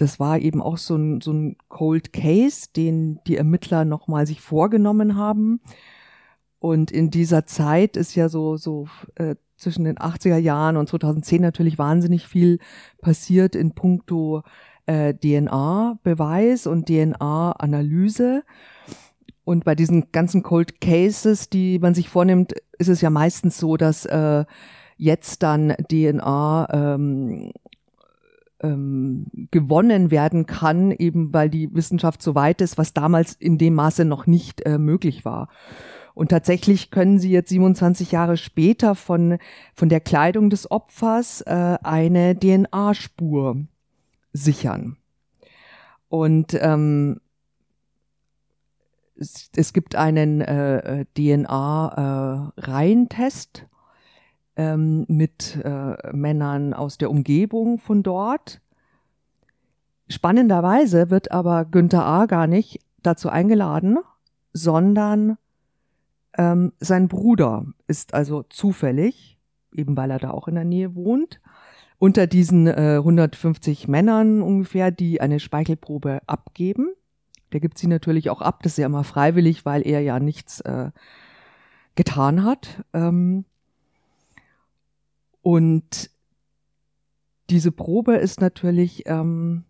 [0.00, 4.40] das war eben auch so ein, so ein Cold Case, den die Ermittler nochmal sich
[4.40, 5.60] vorgenommen haben.
[6.58, 11.42] Und in dieser Zeit ist ja so, so äh, zwischen den 80er Jahren und 2010
[11.42, 12.60] natürlich wahnsinnig viel
[13.02, 14.42] passiert in puncto
[14.86, 18.42] äh, DNA-Beweis und DNA-Analyse.
[19.44, 23.76] Und bei diesen ganzen Cold Cases, die man sich vornimmt, ist es ja meistens so,
[23.76, 24.46] dass äh,
[24.96, 27.52] jetzt dann DNA ähm,
[28.62, 33.74] ähm, gewonnen werden kann, eben weil die Wissenschaft so weit ist, was damals in dem
[33.74, 35.48] Maße noch nicht äh, möglich war.
[36.14, 39.38] Und tatsächlich können sie jetzt 27 Jahre später von,
[39.74, 43.64] von der Kleidung des Opfers äh, eine DNA-Spur
[44.32, 44.96] sichern.
[46.08, 47.20] Und ähm,
[49.16, 53.66] es, es gibt einen äh, DNA-Reihentest
[54.60, 58.60] ähm, mit äh, Männern aus der Umgebung von dort.
[60.06, 62.26] Spannenderweise wird aber Günther A.
[62.26, 63.98] gar nicht dazu eingeladen,
[64.52, 65.38] sondern
[66.36, 69.38] ähm, sein Bruder ist also zufällig,
[69.74, 71.40] eben weil er da auch in der Nähe wohnt,
[71.98, 76.90] unter diesen äh, 150 Männern ungefähr, die eine Speichelprobe abgeben.
[77.54, 80.60] Der gibt sie natürlich auch ab, das ist ja immer freiwillig, weil er ja nichts
[80.60, 80.90] äh,
[81.94, 82.84] getan hat.
[82.92, 83.46] Ähm,
[85.42, 86.10] und
[87.50, 89.64] diese Probe ist natürlich ähm,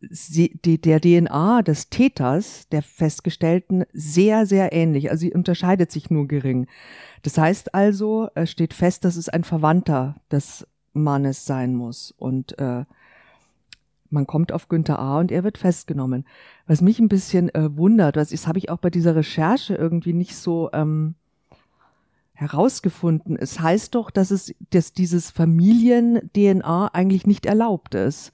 [0.00, 5.10] die, der DNA des Täters, der Festgestellten, sehr, sehr ähnlich.
[5.10, 6.68] Also sie unterscheidet sich nur gering.
[7.22, 12.12] Das heißt also, es steht fest, dass es ein Verwandter des Mannes sein muss.
[12.12, 12.84] Und äh,
[14.10, 15.18] man kommt auf Günther A.
[15.18, 16.24] und er wird festgenommen.
[16.66, 20.12] Was mich ein bisschen äh, wundert, was ist, habe ich auch bei dieser Recherche irgendwie
[20.12, 21.16] nicht so ähm,
[22.38, 23.36] herausgefunden.
[23.36, 28.30] Es heißt doch, dass es, dass dieses Familien-DNA eigentlich nicht erlaubt ist.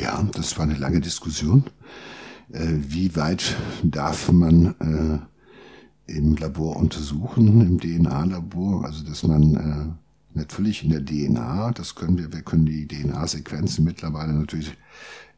[0.00, 1.64] Ja, das war eine lange Diskussion.
[2.52, 4.76] Äh, wie weit darf man
[6.06, 8.84] äh, im Labor untersuchen, im DNA-Labor?
[8.84, 9.54] Also, dass man
[10.34, 14.72] äh, natürlich in der DNA, das können wir, wir können die DNA-Sequenzen mittlerweile natürlich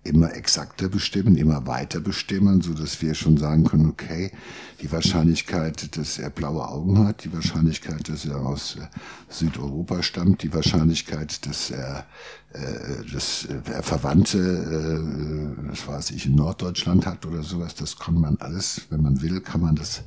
[0.02, 4.32] immer exakter bestimmen, immer weiter bestimmen, so dass wir schon sagen können, okay,
[4.80, 8.86] die Wahrscheinlichkeit, dass er blaue Augen hat, die Wahrscheinlichkeit, dass er aus äh,
[9.28, 12.06] Südeuropa stammt, die Wahrscheinlichkeit, dass er,
[12.54, 18.14] äh, dass er Verwandte, äh, das weiß ich, in Norddeutschland hat oder sowas, das kann
[18.14, 20.02] man alles, wenn man will, kann man das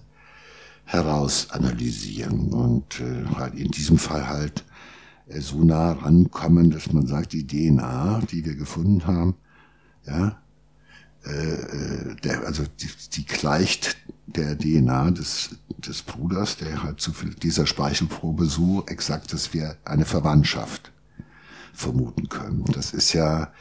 [0.85, 4.65] heraus analysieren und äh, halt in diesem Fall halt
[5.27, 9.35] äh, so nah rankommen, dass man sagt, die DNA, die wir gefunden haben,
[10.05, 10.41] ja,
[11.25, 17.13] äh, äh, der, also die, die gleicht der DNA des, des Bruders, der halt zu
[17.13, 20.91] viel dieser Speichelprobe so exakt, dass wir eine Verwandtschaft
[21.73, 22.65] vermuten können.
[22.65, 23.51] Das ist ja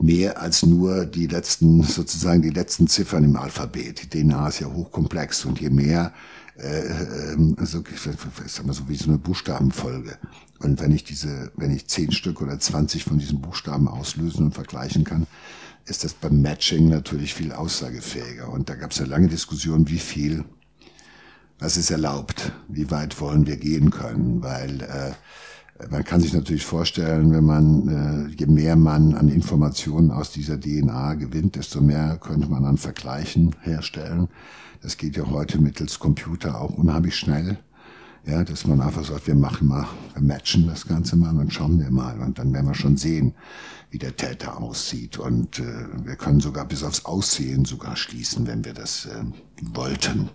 [0.00, 4.02] mehr als nur die letzten, sozusagen die letzten Ziffern im Alphabet.
[4.02, 6.12] Die DNA ist ja hochkomplex und je mehr
[6.56, 10.18] äh, ähm, so, ich sag mal so wie so eine Buchstabenfolge.
[10.58, 14.54] Und wenn ich diese, wenn ich zehn Stück oder zwanzig von diesen Buchstaben auslösen und
[14.54, 15.26] vergleichen kann,
[15.86, 18.48] ist das beim Matching natürlich viel aussagefähiger.
[18.50, 20.44] Und da gab es eine lange Diskussion, wie viel,
[21.58, 25.12] was ist erlaubt, wie weit wollen wir gehen können, weil äh,
[25.88, 30.60] man kann sich natürlich vorstellen, wenn man, äh, je mehr man an Informationen aus dieser
[30.60, 34.28] DNA gewinnt, desto mehr könnte man an Vergleichen herstellen.
[34.82, 37.58] Das geht ja heute mittels Computer auch unheimlich schnell.
[38.26, 41.80] Ja, dass man einfach sagt, wir machen mal, wir matchen das Ganze mal und schauen
[41.80, 42.20] wir mal.
[42.20, 43.34] Und dann werden wir schon sehen,
[43.90, 45.18] wie der Täter aussieht.
[45.18, 49.24] Und äh, wir können sogar bis aufs Aussehen sogar schließen, wenn wir das äh,
[49.74, 50.28] wollten.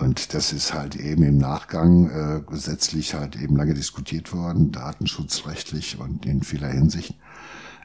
[0.00, 5.98] Und das ist halt eben im Nachgang äh, gesetzlich halt eben lange diskutiert worden, datenschutzrechtlich
[5.98, 7.16] und in vieler Hinsicht,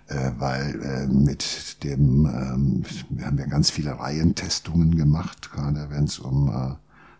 [0.07, 6.05] äh, weil äh, mit dem, ähm, wir haben ja ganz viele Reihentestungen gemacht, gerade wenn
[6.05, 6.75] es um äh,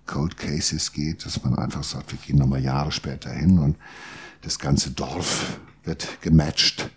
[0.09, 3.75] Cold Cases geht, dass man einfach sagt, wir gehen nochmal Jahre später hin und
[4.43, 6.89] das ganze Dorf wird gematcht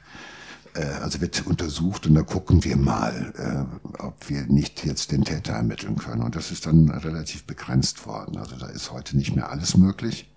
[0.84, 5.54] also wird untersucht und da gucken wir mal, äh, ob wir nicht jetzt den Täter
[5.54, 6.22] ermitteln können.
[6.22, 8.36] Und das ist dann relativ begrenzt worden.
[8.36, 10.32] Also da ist heute nicht mehr alles möglich.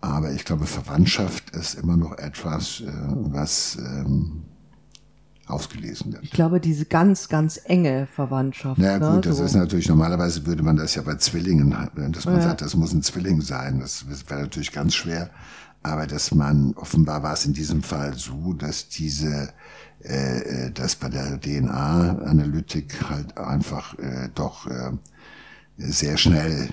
[0.00, 4.42] Aber ich glaube, Verwandtschaft ist immer noch etwas, äh, was ähm,
[5.46, 6.24] ausgelesen wird.
[6.24, 8.78] Ich glaube, diese ganz, ganz enge Verwandtschaft.
[8.80, 9.30] Ja naja, gut, ne?
[9.30, 9.44] das so.
[9.44, 11.70] ist natürlich, normalerweise würde man das ja bei Zwillingen,
[12.10, 12.42] dass man ja.
[12.42, 13.80] sagt, das muss ein Zwilling sein.
[13.80, 15.30] Das wäre natürlich ganz schwer
[15.82, 19.52] aber dass man, offenbar war es in diesem Fall so, dass diese,
[20.04, 24.92] äh, äh dass bei der DNA-Analytik halt einfach äh, doch äh,
[25.76, 26.68] sehr schnell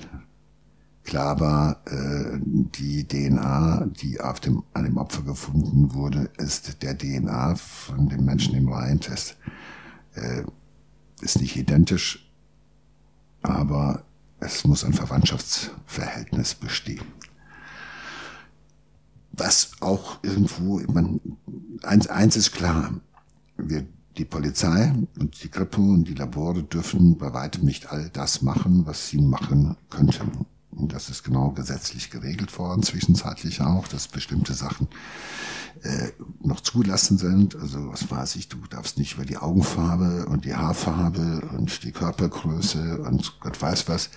[1.03, 6.95] klar war, äh, die DNA, die auf dem, an dem Opfer gefunden wurde, ist der
[6.97, 9.37] DNA von dem Menschen im Reientest.
[10.13, 10.43] Äh,
[11.21, 12.31] ist nicht identisch,
[13.41, 14.03] aber
[14.39, 17.18] es muss ein Verwandtschaftsverhältnis bestehen
[19.39, 21.19] was auch irgendwo, man,
[21.83, 22.93] eins, eins ist klar,
[23.57, 23.85] wir,
[24.17, 28.85] die Polizei und die Kripo und die Labore dürfen bei weitem nicht all das machen,
[28.85, 30.45] was sie machen könnten.
[30.71, 34.87] Das ist genau gesetzlich geregelt worden, zwischenzeitlich auch, dass bestimmte Sachen
[35.83, 36.09] äh,
[36.41, 37.55] noch zugelassen sind.
[37.55, 41.91] Also was weiß ich, du darfst nicht über die Augenfarbe und die Haarfarbe und die
[41.91, 44.11] Körpergröße und Gott weiß was.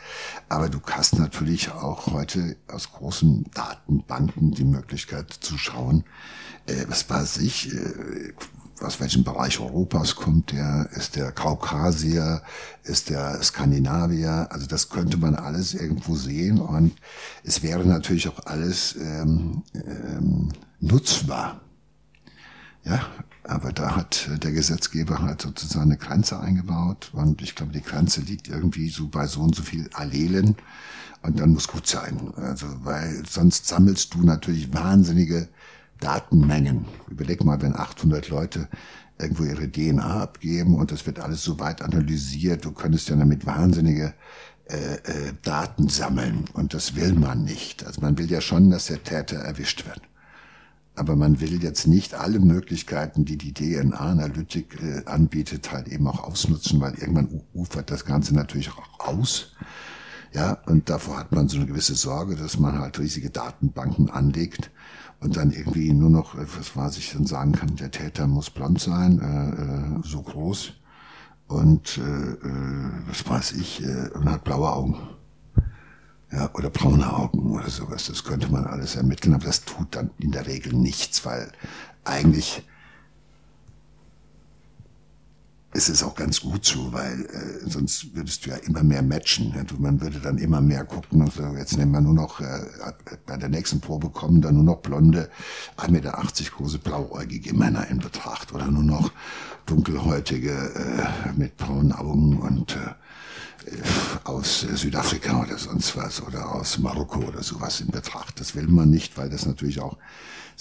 [0.49, 6.05] Aber du hast natürlich auch heute aus großen Datenbanken die Möglichkeit zu schauen,
[6.67, 8.35] äh, was weiß ich, äh,
[8.83, 12.43] aus welchem Bereich Europas kommt der, ist der Kaukasier,
[12.83, 16.93] ist der Skandinavier, also das könnte man alles irgendwo sehen und
[17.45, 20.49] es wäre natürlich auch alles ähm, ähm,
[20.81, 21.61] nutzbar.
[22.85, 23.07] Ja,
[23.45, 28.21] aber da hat der Gesetzgeber halt sozusagen eine Grenze eingebaut und ich glaube, die Grenze
[28.21, 30.57] liegt irgendwie so bei so und so viel Allelen
[31.23, 32.33] und dann muss gut sein.
[32.37, 35.49] Also, weil sonst sammelst du natürlich wahnsinnige
[36.03, 36.85] Datenmengen.
[37.09, 38.69] Überleg mal, wenn 800 Leute
[39.19, 43.47] irgendwo ihre DNA abgeben und das wird alles so weit analysiert, du könntest ja damit
[43.47, 44.15] wahnsinnige
[44.67, 47.87] äh, äh, Daten sammeln und das will man nicht.
[47.87, 50.01] Also man will ja schon, dass der Täter erwischt wird.
[50.95, 56.23] Aber man will jetzt nicht alle Möglichkeiten, die die DNA-Analytik äh, anbietet, halt eben auch
[56.25, 59.53] ausnutzen, weil irgendwann ufert das Ganze natürlich auch aus.
[60.35, 64.71] Ja, und davor hat man so eine gewisse Sorge, dass man halt riesige Datenbanken anlegt
[65.23, 68.51] und dann irgendwie nur noch, äh, was weiß ich dann sagen kann, der Täter muss
[68.51, 70.73] blond sein, äh, äh, so groß
[71.47, 74.97] und äh, äh, was weiß ich, äh, und hat blaue Augen
[76.33, 78.07] ja, oder braune Augen oder sowas.
[78.07, 81.53] Das könnte man alles ermitteln, aber das tut dann in der Regel nichts, weil
[82.05, 82.67] eigentlich
[85.73, 89.55] ist es auch ganz gut so, weil äh, sonst würdest du ja immer mehr matchen.
[89.57, 89.65] Ja?
[89.79, 91.23] Man würde dann immer mehr gucken.
[91.23, 92.67] Und so, jetzt nehmen wir nur noch, äh,
[93.27, 95.31] bei der nächsten Probe kommen dann nur noch blonde,
[95.79, 96.13] 1,80 Meter
[96.57, 99.13] große blauäugige Männer in Betracht oder nur noch
[99.65, 102.95] dunkelhäutige äh, mit braunen Augen und äh,
[104.25, 108.41] aus Südafrika oder sonst was oder aus Marokko oder sowas in Betracht.
[108.41, 109.97] Das will man nicht, weil das natürlich auch,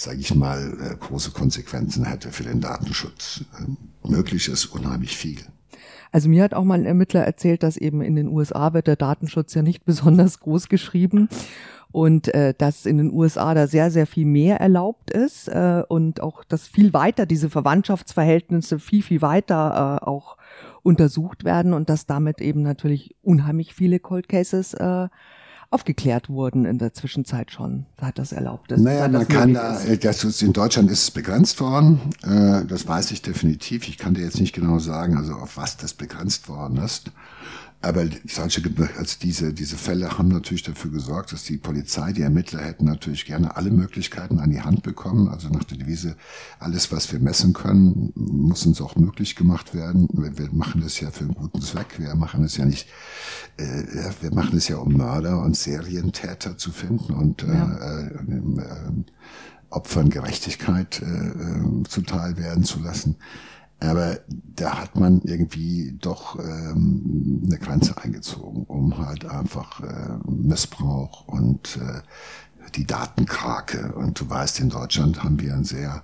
[0.04, 3.46] sage ich mal, äh, große Konsequenzen hätte für den Datenschutz.
[3.60, 5.40] Ähm, möglich ist unheimlich viel.
[6.12, 8.98] Also mir hat auch mal ein Ermittler erzählt, dass eben in den USA wird der
[8.98, 11.30] Datenschutz ja nicht besonders groß geschrieben
[11.92, 16.22] und äh, dass in den USA da sehr, sehr viel mehr erlaubt ist äh, und
[16.22, 20.38] auch, dass viel weiter diese Verwandtschaftsverhältnisse viel, viel weiter äh, auch
[20.84, 25.08] untersucht werden und dass damit eben natürlich unheimlich viele Cold Cases äh,
[25.72, 27.86] aufgeklärt wurden in der Zwischenzeit schon.
[27.98, 28.72] Da hat das erlaubt.
[28.72, 32.00] Das, naja, man kann da, das ist, in Deutschland ist es begrenzt worden.
[32.24, 33.88] Äh, das weiß ich definitiv.
[33.88, 37.12] Ich kann dir jetzt nicht genau sagen, also auf was das begrenzt worden ist.
[37.82, 38.62] Aber solche,
[38.98, 43.26] also diese, diese Fälle haben natürlich dafür gesorgt, dass die Polizei, die Ermittler hätten natürlich
[43.26, 45.30] gerne alle Möglichkeiten an die Hand bekommen.
[45.30, 46.16] Also nach der Devise,
[46.60, 50.08] alles, was wir messen können, muss uns auch möglich gemacht werden.
[50.12, 51.98] Wir machen das ja für einen guten Zweck.
[51.98, 52.88] Wir machen es ja nicht,
[53.58, 53.84] äh,
[54.22, 57.78] wir machen es ja, um Mörder und Serientäter zu finden und ja.
[57.78, 59.04] äh, äh,
[59.72, 63.16] Opfern Gerechtigkeit äh, äh, zuteil werden zu lassen.
[63.82, 71.28] Aber da hat man irgendwie doch ähm, eine Grenze eingezogen, um halt einfach äh, Missbrauch
[71.28, 72.02] und äh,
[72.76, 73.94] die Datenkrake.
[73.94, 76.04] Und du weißt, in Deutschland haben wir ein sehr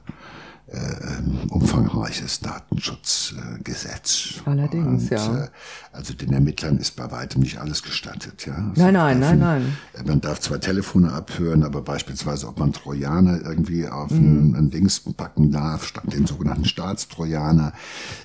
[0.68, 4.42] äh, umfangreiches Datenschutzgesetz.
[4.46, 5.46] Äh, Allerdings, und, ja.
[5.46, 5.50] Äh,
[5.94, 8.46] also den Ermittlern ist bei weitem nicht alles gestattet.
[8.46, 8.56] Ja.
[8.56, 9.78] Also nein, nein, nein, nein.
[10.06, 14.52] Man darf zwar Telefone abhören, aber beispielsweise, ob man Trojaner irgendwie auf mhm.
[14.52, 17.74] ein, ein Dings packen darf, den sogenannten Staatstrojaner,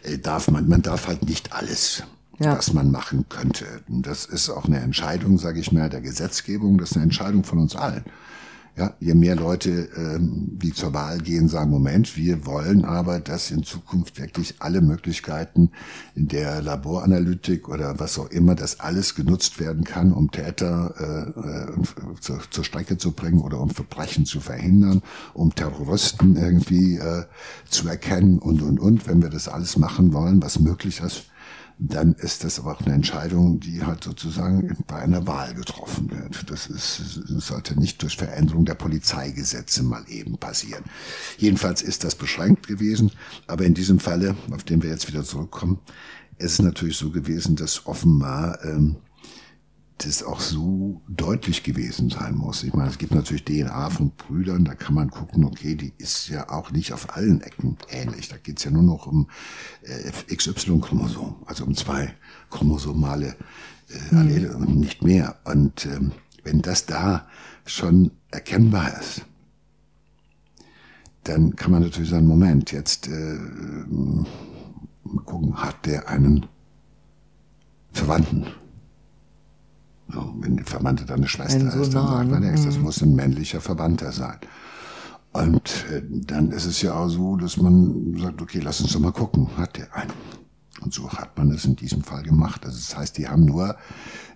[0.02, 2.02] äh, darf man, man darf halt nicht alles
[2.38, 2.56] ja.
[2.56, 3.66] was man machen könnte.
[3.88, 6.78] Und das ist auch eine Entscheidung, sage ich mal, der Gesetzgebung.
[6.78, 8.04] Das ist eine Entscheidung von uns allen.
[8.74, 13.50] Ja, je mehr Leute, ähm, die zur Wahl gehen, sagen, Moment, wir wollen aber, dass
[13.50, 15.70] in Zukunft wirklich alle Möglichkeiten
[16.14, 21.48] in der Laboranalytik oder was auch immer, dass alles genutzt werden kann, um Täter äh,
[21.48, 21.82] äh
[22.20, 25.02] zur, zur Strecke zu bringen oder um Verbrechen zu verhindern,
[25.34, 27.24] um Terroristen irgendwie äh,
[27.68, 29.06] zu erkennen und, und, und.
[29.06, 31.26] Wenn wir das alles machen wollen, was möglich ist,
[31.78, 36.50] dann ist das aber auch eine Entscheidung, die halt sozusagen bei einer Wahl getroffen wird.
[36.50, 36.96] Das, ist,
[37.40, 40.84] sollte nicht durch Veränderung der Polizeigesetze mal eben passieren.
[41.38, 43.10] Jedenfalls ist das beschränkt gewesen,
[43.46, 45.78] aber in diesem Falle, auf den wir jetzt wieder zurückkommen,
[46.38, 48.96] ist es natürlich so gewesen, dass offenbar ähm,
[50.04, 52.62] das auch so deutlich gewesen sein muss.
[52.62, 56.28] Ich meine, es gibt natürlich DNA von Brüdern, da kann man gucken, okay, die ist
[56.28, 58.28] ja auch nicht auf allen Ecken ähnlich.
[58.28, 59.28] Da geht's ja nur noch um
[59.82, 62.14] äh, XY-Chromosom, also um zwei
[62.50, 63.36] chromosomale
[63.88, 64.66] äh, Allele mhm.
[64.66, 65.36] und nicht mehr.
[65.44, 66.12] Und ähm,
[66.44, 67.28] wenn das da
[67.64, 69.24] schon erkennbar ist,
[71.24, 73.38] dann kann man natürlich sagen, Moment, jetzt äh,
[75.04, 76.46] mal gucken, hat der einen
[77.92, 78.46] Verwandten?
[80.12, 82.64] So, wenn Verwandte deine Schwester ein ist, dann sagt man nichts.
[82.64, 82.82] Das mhm.
[82.82, 84.38] muss ein männlicher Verwandter sein.
[85.32, 89.00] Und äh, dann ist es ja auch so, dass man sagt, okay, lass uns doch
[89.00, 90.12] mal gucken, hat der einen.
[90.82, 92.66] Und so hat man es in diesem Fall gemacht.
[92.66, 93.76] Also das heißt, die haben nur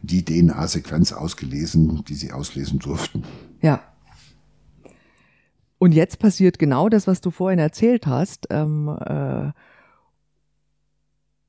[0.03, 3.25] die DNA-Sequenz ausgelesen, die sie auslesen durften.
[3.61, 3.83] Ja.
[5.79, 8.47] Und jetzt passiert genau das, was du vorhin erzählt hast.
[8.51, 9.51] Ähm, äh,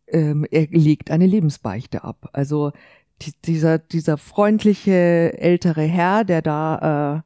[0.08, 2.30] ähm, er legt eine Lebensbeichte ab.
[2.34, 2.74] Also
[3.22, 7.24] die, dieser, dieser freundliche ältere Herr, der da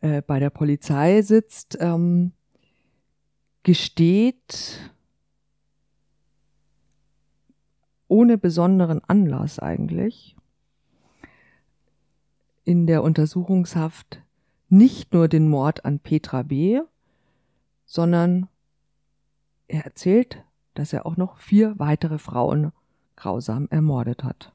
[0.00, 2.32] äh, äh, bei der Polizei sitzt, ähm,
[3.62, 4.92] gesteht
[8.08, 10.36] ohne besonderen Anlass eigentlich
[12.64, 14.22] in der Untersuchungshaft
[14.68, 16.80] nicht nur den Mord an Petra B.,
[17.84, 18.48] sondern
[19.68, 22.72] er erzählt, dass er auch noch vier weitere Frauen
[23.14, 24.52] grausam ermordet hat.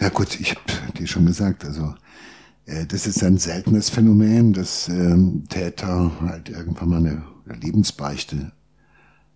[0.00, 1.94] Ja gut, ich habe dir schon gesagt, also
[2.66, 8.52] äh, das ist ein seltenes Phänomen, dass ähm, Täter halt irgendwann mal eine, Lebensbeichte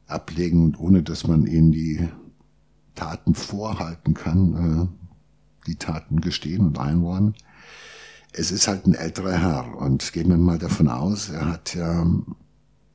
[0.07, 2.09] ablegen und ohne dass man ihnen die
[2.95, 7.35] Taten vorhalten kann, äh, die Taten gestehen und einräumen.
[8.33, 12.07] Es ist halt ein älterer Herr und gehen wir mal davon aus, er hat ja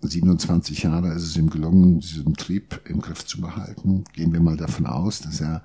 [0.01, 4.03] 27 Jahre ist es ihm gelungen, diesen Trieb im Griff zu behalten.
[4.13, 5.63] Gehen wir mal davon aus, dass er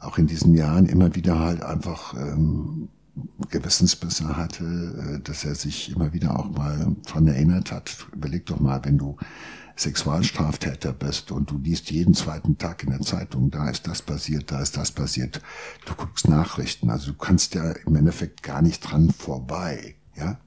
[0.00, 2.88] auch in diesen Jahren immer wieder halt einfach ähm,
[3.50, 8.06] Gewissensbisse hatte, äh, dass er sich immer wieder auch mal dran erinnert hat.
[8.12, 9.16] Überleg doch mal, wenn du
[9.76, 14.50] Sexualstraftäter bist und du liest jeden zweiten Tag in der Zeitung, da ist das passiert,
[14.50, 15.40] da ist das passiert.
[15.86, 20.38] Du guckst Nachrichten, also du kannst ja im Endeffekt gar nicht dran vorbei, ja.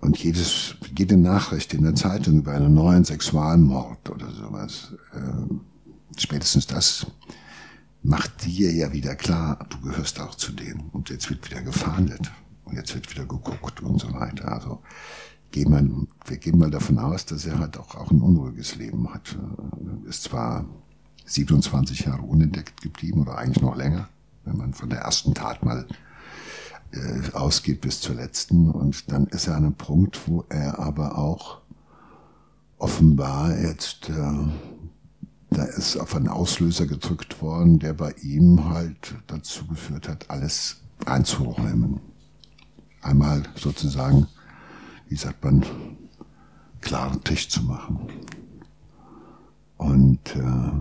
[0.00, 6.66] Und jedes, jede Nachricht in der Zeitung über einen neuen Sexualmord oder sowas, äh, spätestens
[6.66, 7.06] das
[8.02, 10.90] macht dir ja wieder klar, du gehörst auch zu denen.
[10.92, 12.30] Und jetzt wird wieder gefahndet.
[12.64, 14.52] Und jetzt wird wieder geguckt und so weiter.
[14.52, 14.82] Also
[15.50, 19.12] gehen wir, wir gehen mal davon aus, dass er halt auch, auch ein unruhiges Leben
[19.12, 19.36] hat.
[20.08, 20.64] Ist zwar
[21.26, 24.08] 27 Jahre unentdeckt geblieben oder eigentlich noch länger,
[24.44, 25.86] wenn man von der ersten Tat mal
[26.92, 28.70] äh, ausgeht bis zur letzten.
[28.70, 31.60] Und dann ist er an einem Punkt, wo er aber auch
[32.78, 34.48] offenbar jetzt äh,
[35.52, 40.82] da ist auf einen Auslöser gedrückt worden, der bei ihm halt dazu geführt hat, alles
[41.06, 42.00] einzuräumen.
[43.00, 44.28] Einmal sozusagen,
[45.08, 45.64] wie sagt man,
[46.80, 48.08] klaren Tisch zu machen.
[49.76, 50.72] Und äh,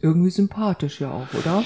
[0.00, 1.64] irgendwie sympathisch ja auch, oder?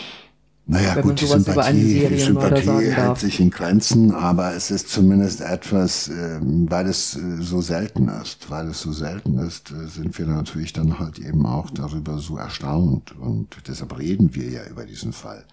[0.68, 6.08] Naja, gut, die Sympathie, die Sympathie hält sich in Grenzen, aber es ist zumindest etwas,
[6.08, 10.26] ähm, weil es äh, so selten ist, weil es so selten ist, äh, sind wir
[10.26, 15.12] natürlich dann halt eben auch darüber so erstaunt und deshalb reden wir ja über diesen
[15.12, 15.44] Fall.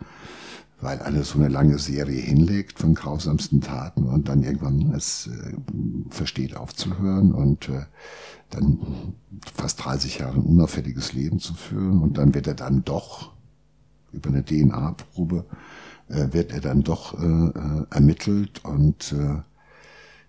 [0.82, 5.54] Weil eine so eine lange Serie hinlegt von grausamsten Taten und dann irgendwann es äh,
[6.10, 7.70] versteht aufzuhören und
[8.50, 8.80] dann
[9.56, 13.33] fast 30 Jahre ein unauffälliges Leben zu führen und dann wird er dann doch
[14.14, 15.46] über eine DNA-Probe
[16.08, 19.42] äh, wird er dann doch äh, äh, ermittelt und äh,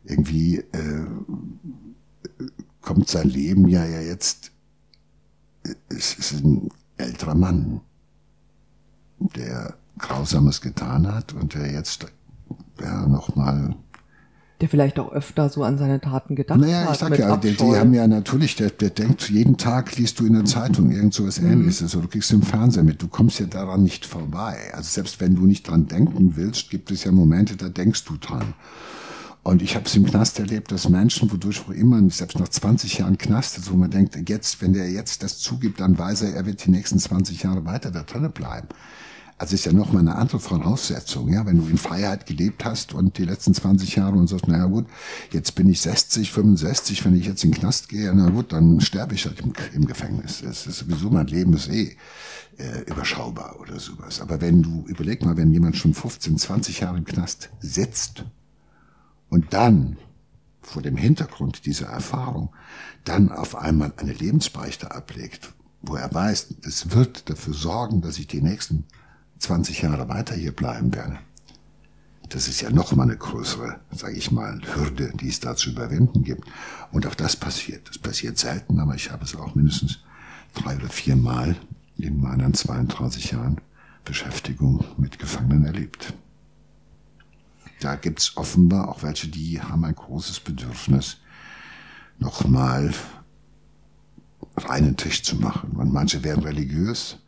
[0.04, 1.06] irgendwie äh,
[2.80, 4.52] kommt sein Leben ja, ja jetzt,
[5.64, 7.80] äh, es ist ein älterer Mann,
[9.18, 12.06] der Grausames getan hat und der jetzt
[12.80, 13.76] ja, nochmal
[14.60, 16.92] Der vielleicht auch öfter so an seine Taten gedacht naja, hat.
[16.92, 20.26] ich sag ja, die, die haben ja natürlich, der, der denkt, jeden Tag liest du
[20.26, 23.40] in der Zeitung irgend so was ähnliches oder du kriegst im Fernsehen mit, du kommst
[23.40, 24.56] ja daran nicht vorbei.
[24.72, 28.16] Also selbst wenn du nicht dran denken willst, gibt es ja Momente, da denkst du
[28.16, 28.54] dran.
[29.44, 32.98] Und ich habe es im Knast erlebt, dass Menschen, wodurch wo immer, selbst nach 20
[32.98, 36.34] Jahren Knast, ist, wo man denkt, jetzt, wenn der jetzt das zugibt, dann weiß er,
[36.34, 38.68] er wird die nächsten 20 Jahre weiter da drinnen bleiben.
[39.36, 43.18] Also ist ja nochmal eine andere Voraussetzung, ja, wenn du in Freiheit gelebt hast und
[43.18, 44.86] die letzten 20 Jahre und sagst, naja gut,
[45.32, 48.80] jetzt bin ich 60, 65, wenn ich jetzt in den Knast gehe, na gut, dann
[48.80, 50.42] sterbe ich halt im, im Gefängnis.
[50.44, 51.96] Das ist sowieso, mein Leben ist eh
[52.58, 54.20] äh, überschaubar oder sowas.
[54.20, 58.24] Aber wenn du, überleg mal, wenn jemand schon 15, 20 Jahre im Knast sitzt
[59.30, 59.96] und dann
[60.62, 62.50] vor dem Hintergrund dieser Erfahrung
[63.04, 68.26] dann auf einmal eine Lebensbeichte ablegt, wo er weiß, das wird dafür sorgen, dass ich
[68.26, 68.86] die nächsten
[69.44, 71.18] 20 Jahre weiter hier bleiben werde.
[72.30, 75.70] Das ist ja noch mal eine größere, sage ich mal, Hürde, die es da zu
[75.70, 76.48] überwinden gibt.
[76.90, 77.88] Und auch das passiert.
[77.88, 80.00] Das passiert selten, aber ich habe es auch mindestens
[80.54, 81.56] drei oder vier Mal
[81.98, 83.60] in meinen 32 Jahren
[84.04, 86.14] Beschäftigung mit Gefangenen erlebt.
[87.80, 91.18] Da gibt's offenbar auch welche, die haben ein großes Bedürfnis,
[92.18, 92.94] nochmal
[94.56, 95.72] reinen Tisch zu machen.
[95.72, 97.18] Und manche werden religiös,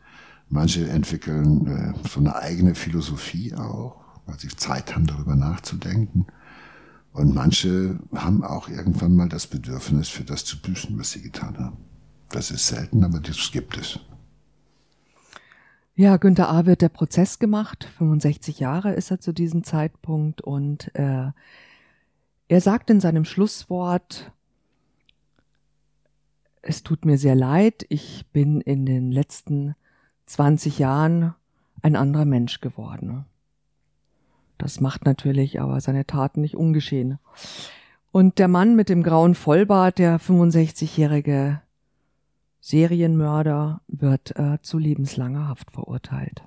[0.49, 6.27] manche entwickeln äh, so eine eigene Philosophie auch, weil sie Zeit haben, darüber nachzudenken.
[7.13, 11.57] Und manche haben auch irgendwann mal das Bedürfnis, für das zu büßen, was sie getan
[11.57, 11.77] haben.
[12.29, 13.99] Das ist selten, aber das gibt es.
[15.95, 16.67] Ja, Günther A.
[16.67, 17.89] wird der Prozess gemacht.
[17.97, 21.31] 65 Jahre ist er zu diesem Zeitpunkt und äh,
[22.49, 24.31] er sagt in seinem Schlusswort,
[26.61, 29.75] es tut mir sehr leid, ich bin in den letzten
[30.27, 31.33] 20 Jahren
[31.81, 33.25] ein anderer Mensch geworden.
[34.57, 37.19] Das macht natürlich aber seine Taten nicht ungeschehen.
[38.11, 41.61] Und der Mann mit dem grauen Vollbart, der 65-jährige
[42.59, 46.43] Serienmörder, wird äh, zu lebenslanger Haft verurteilt.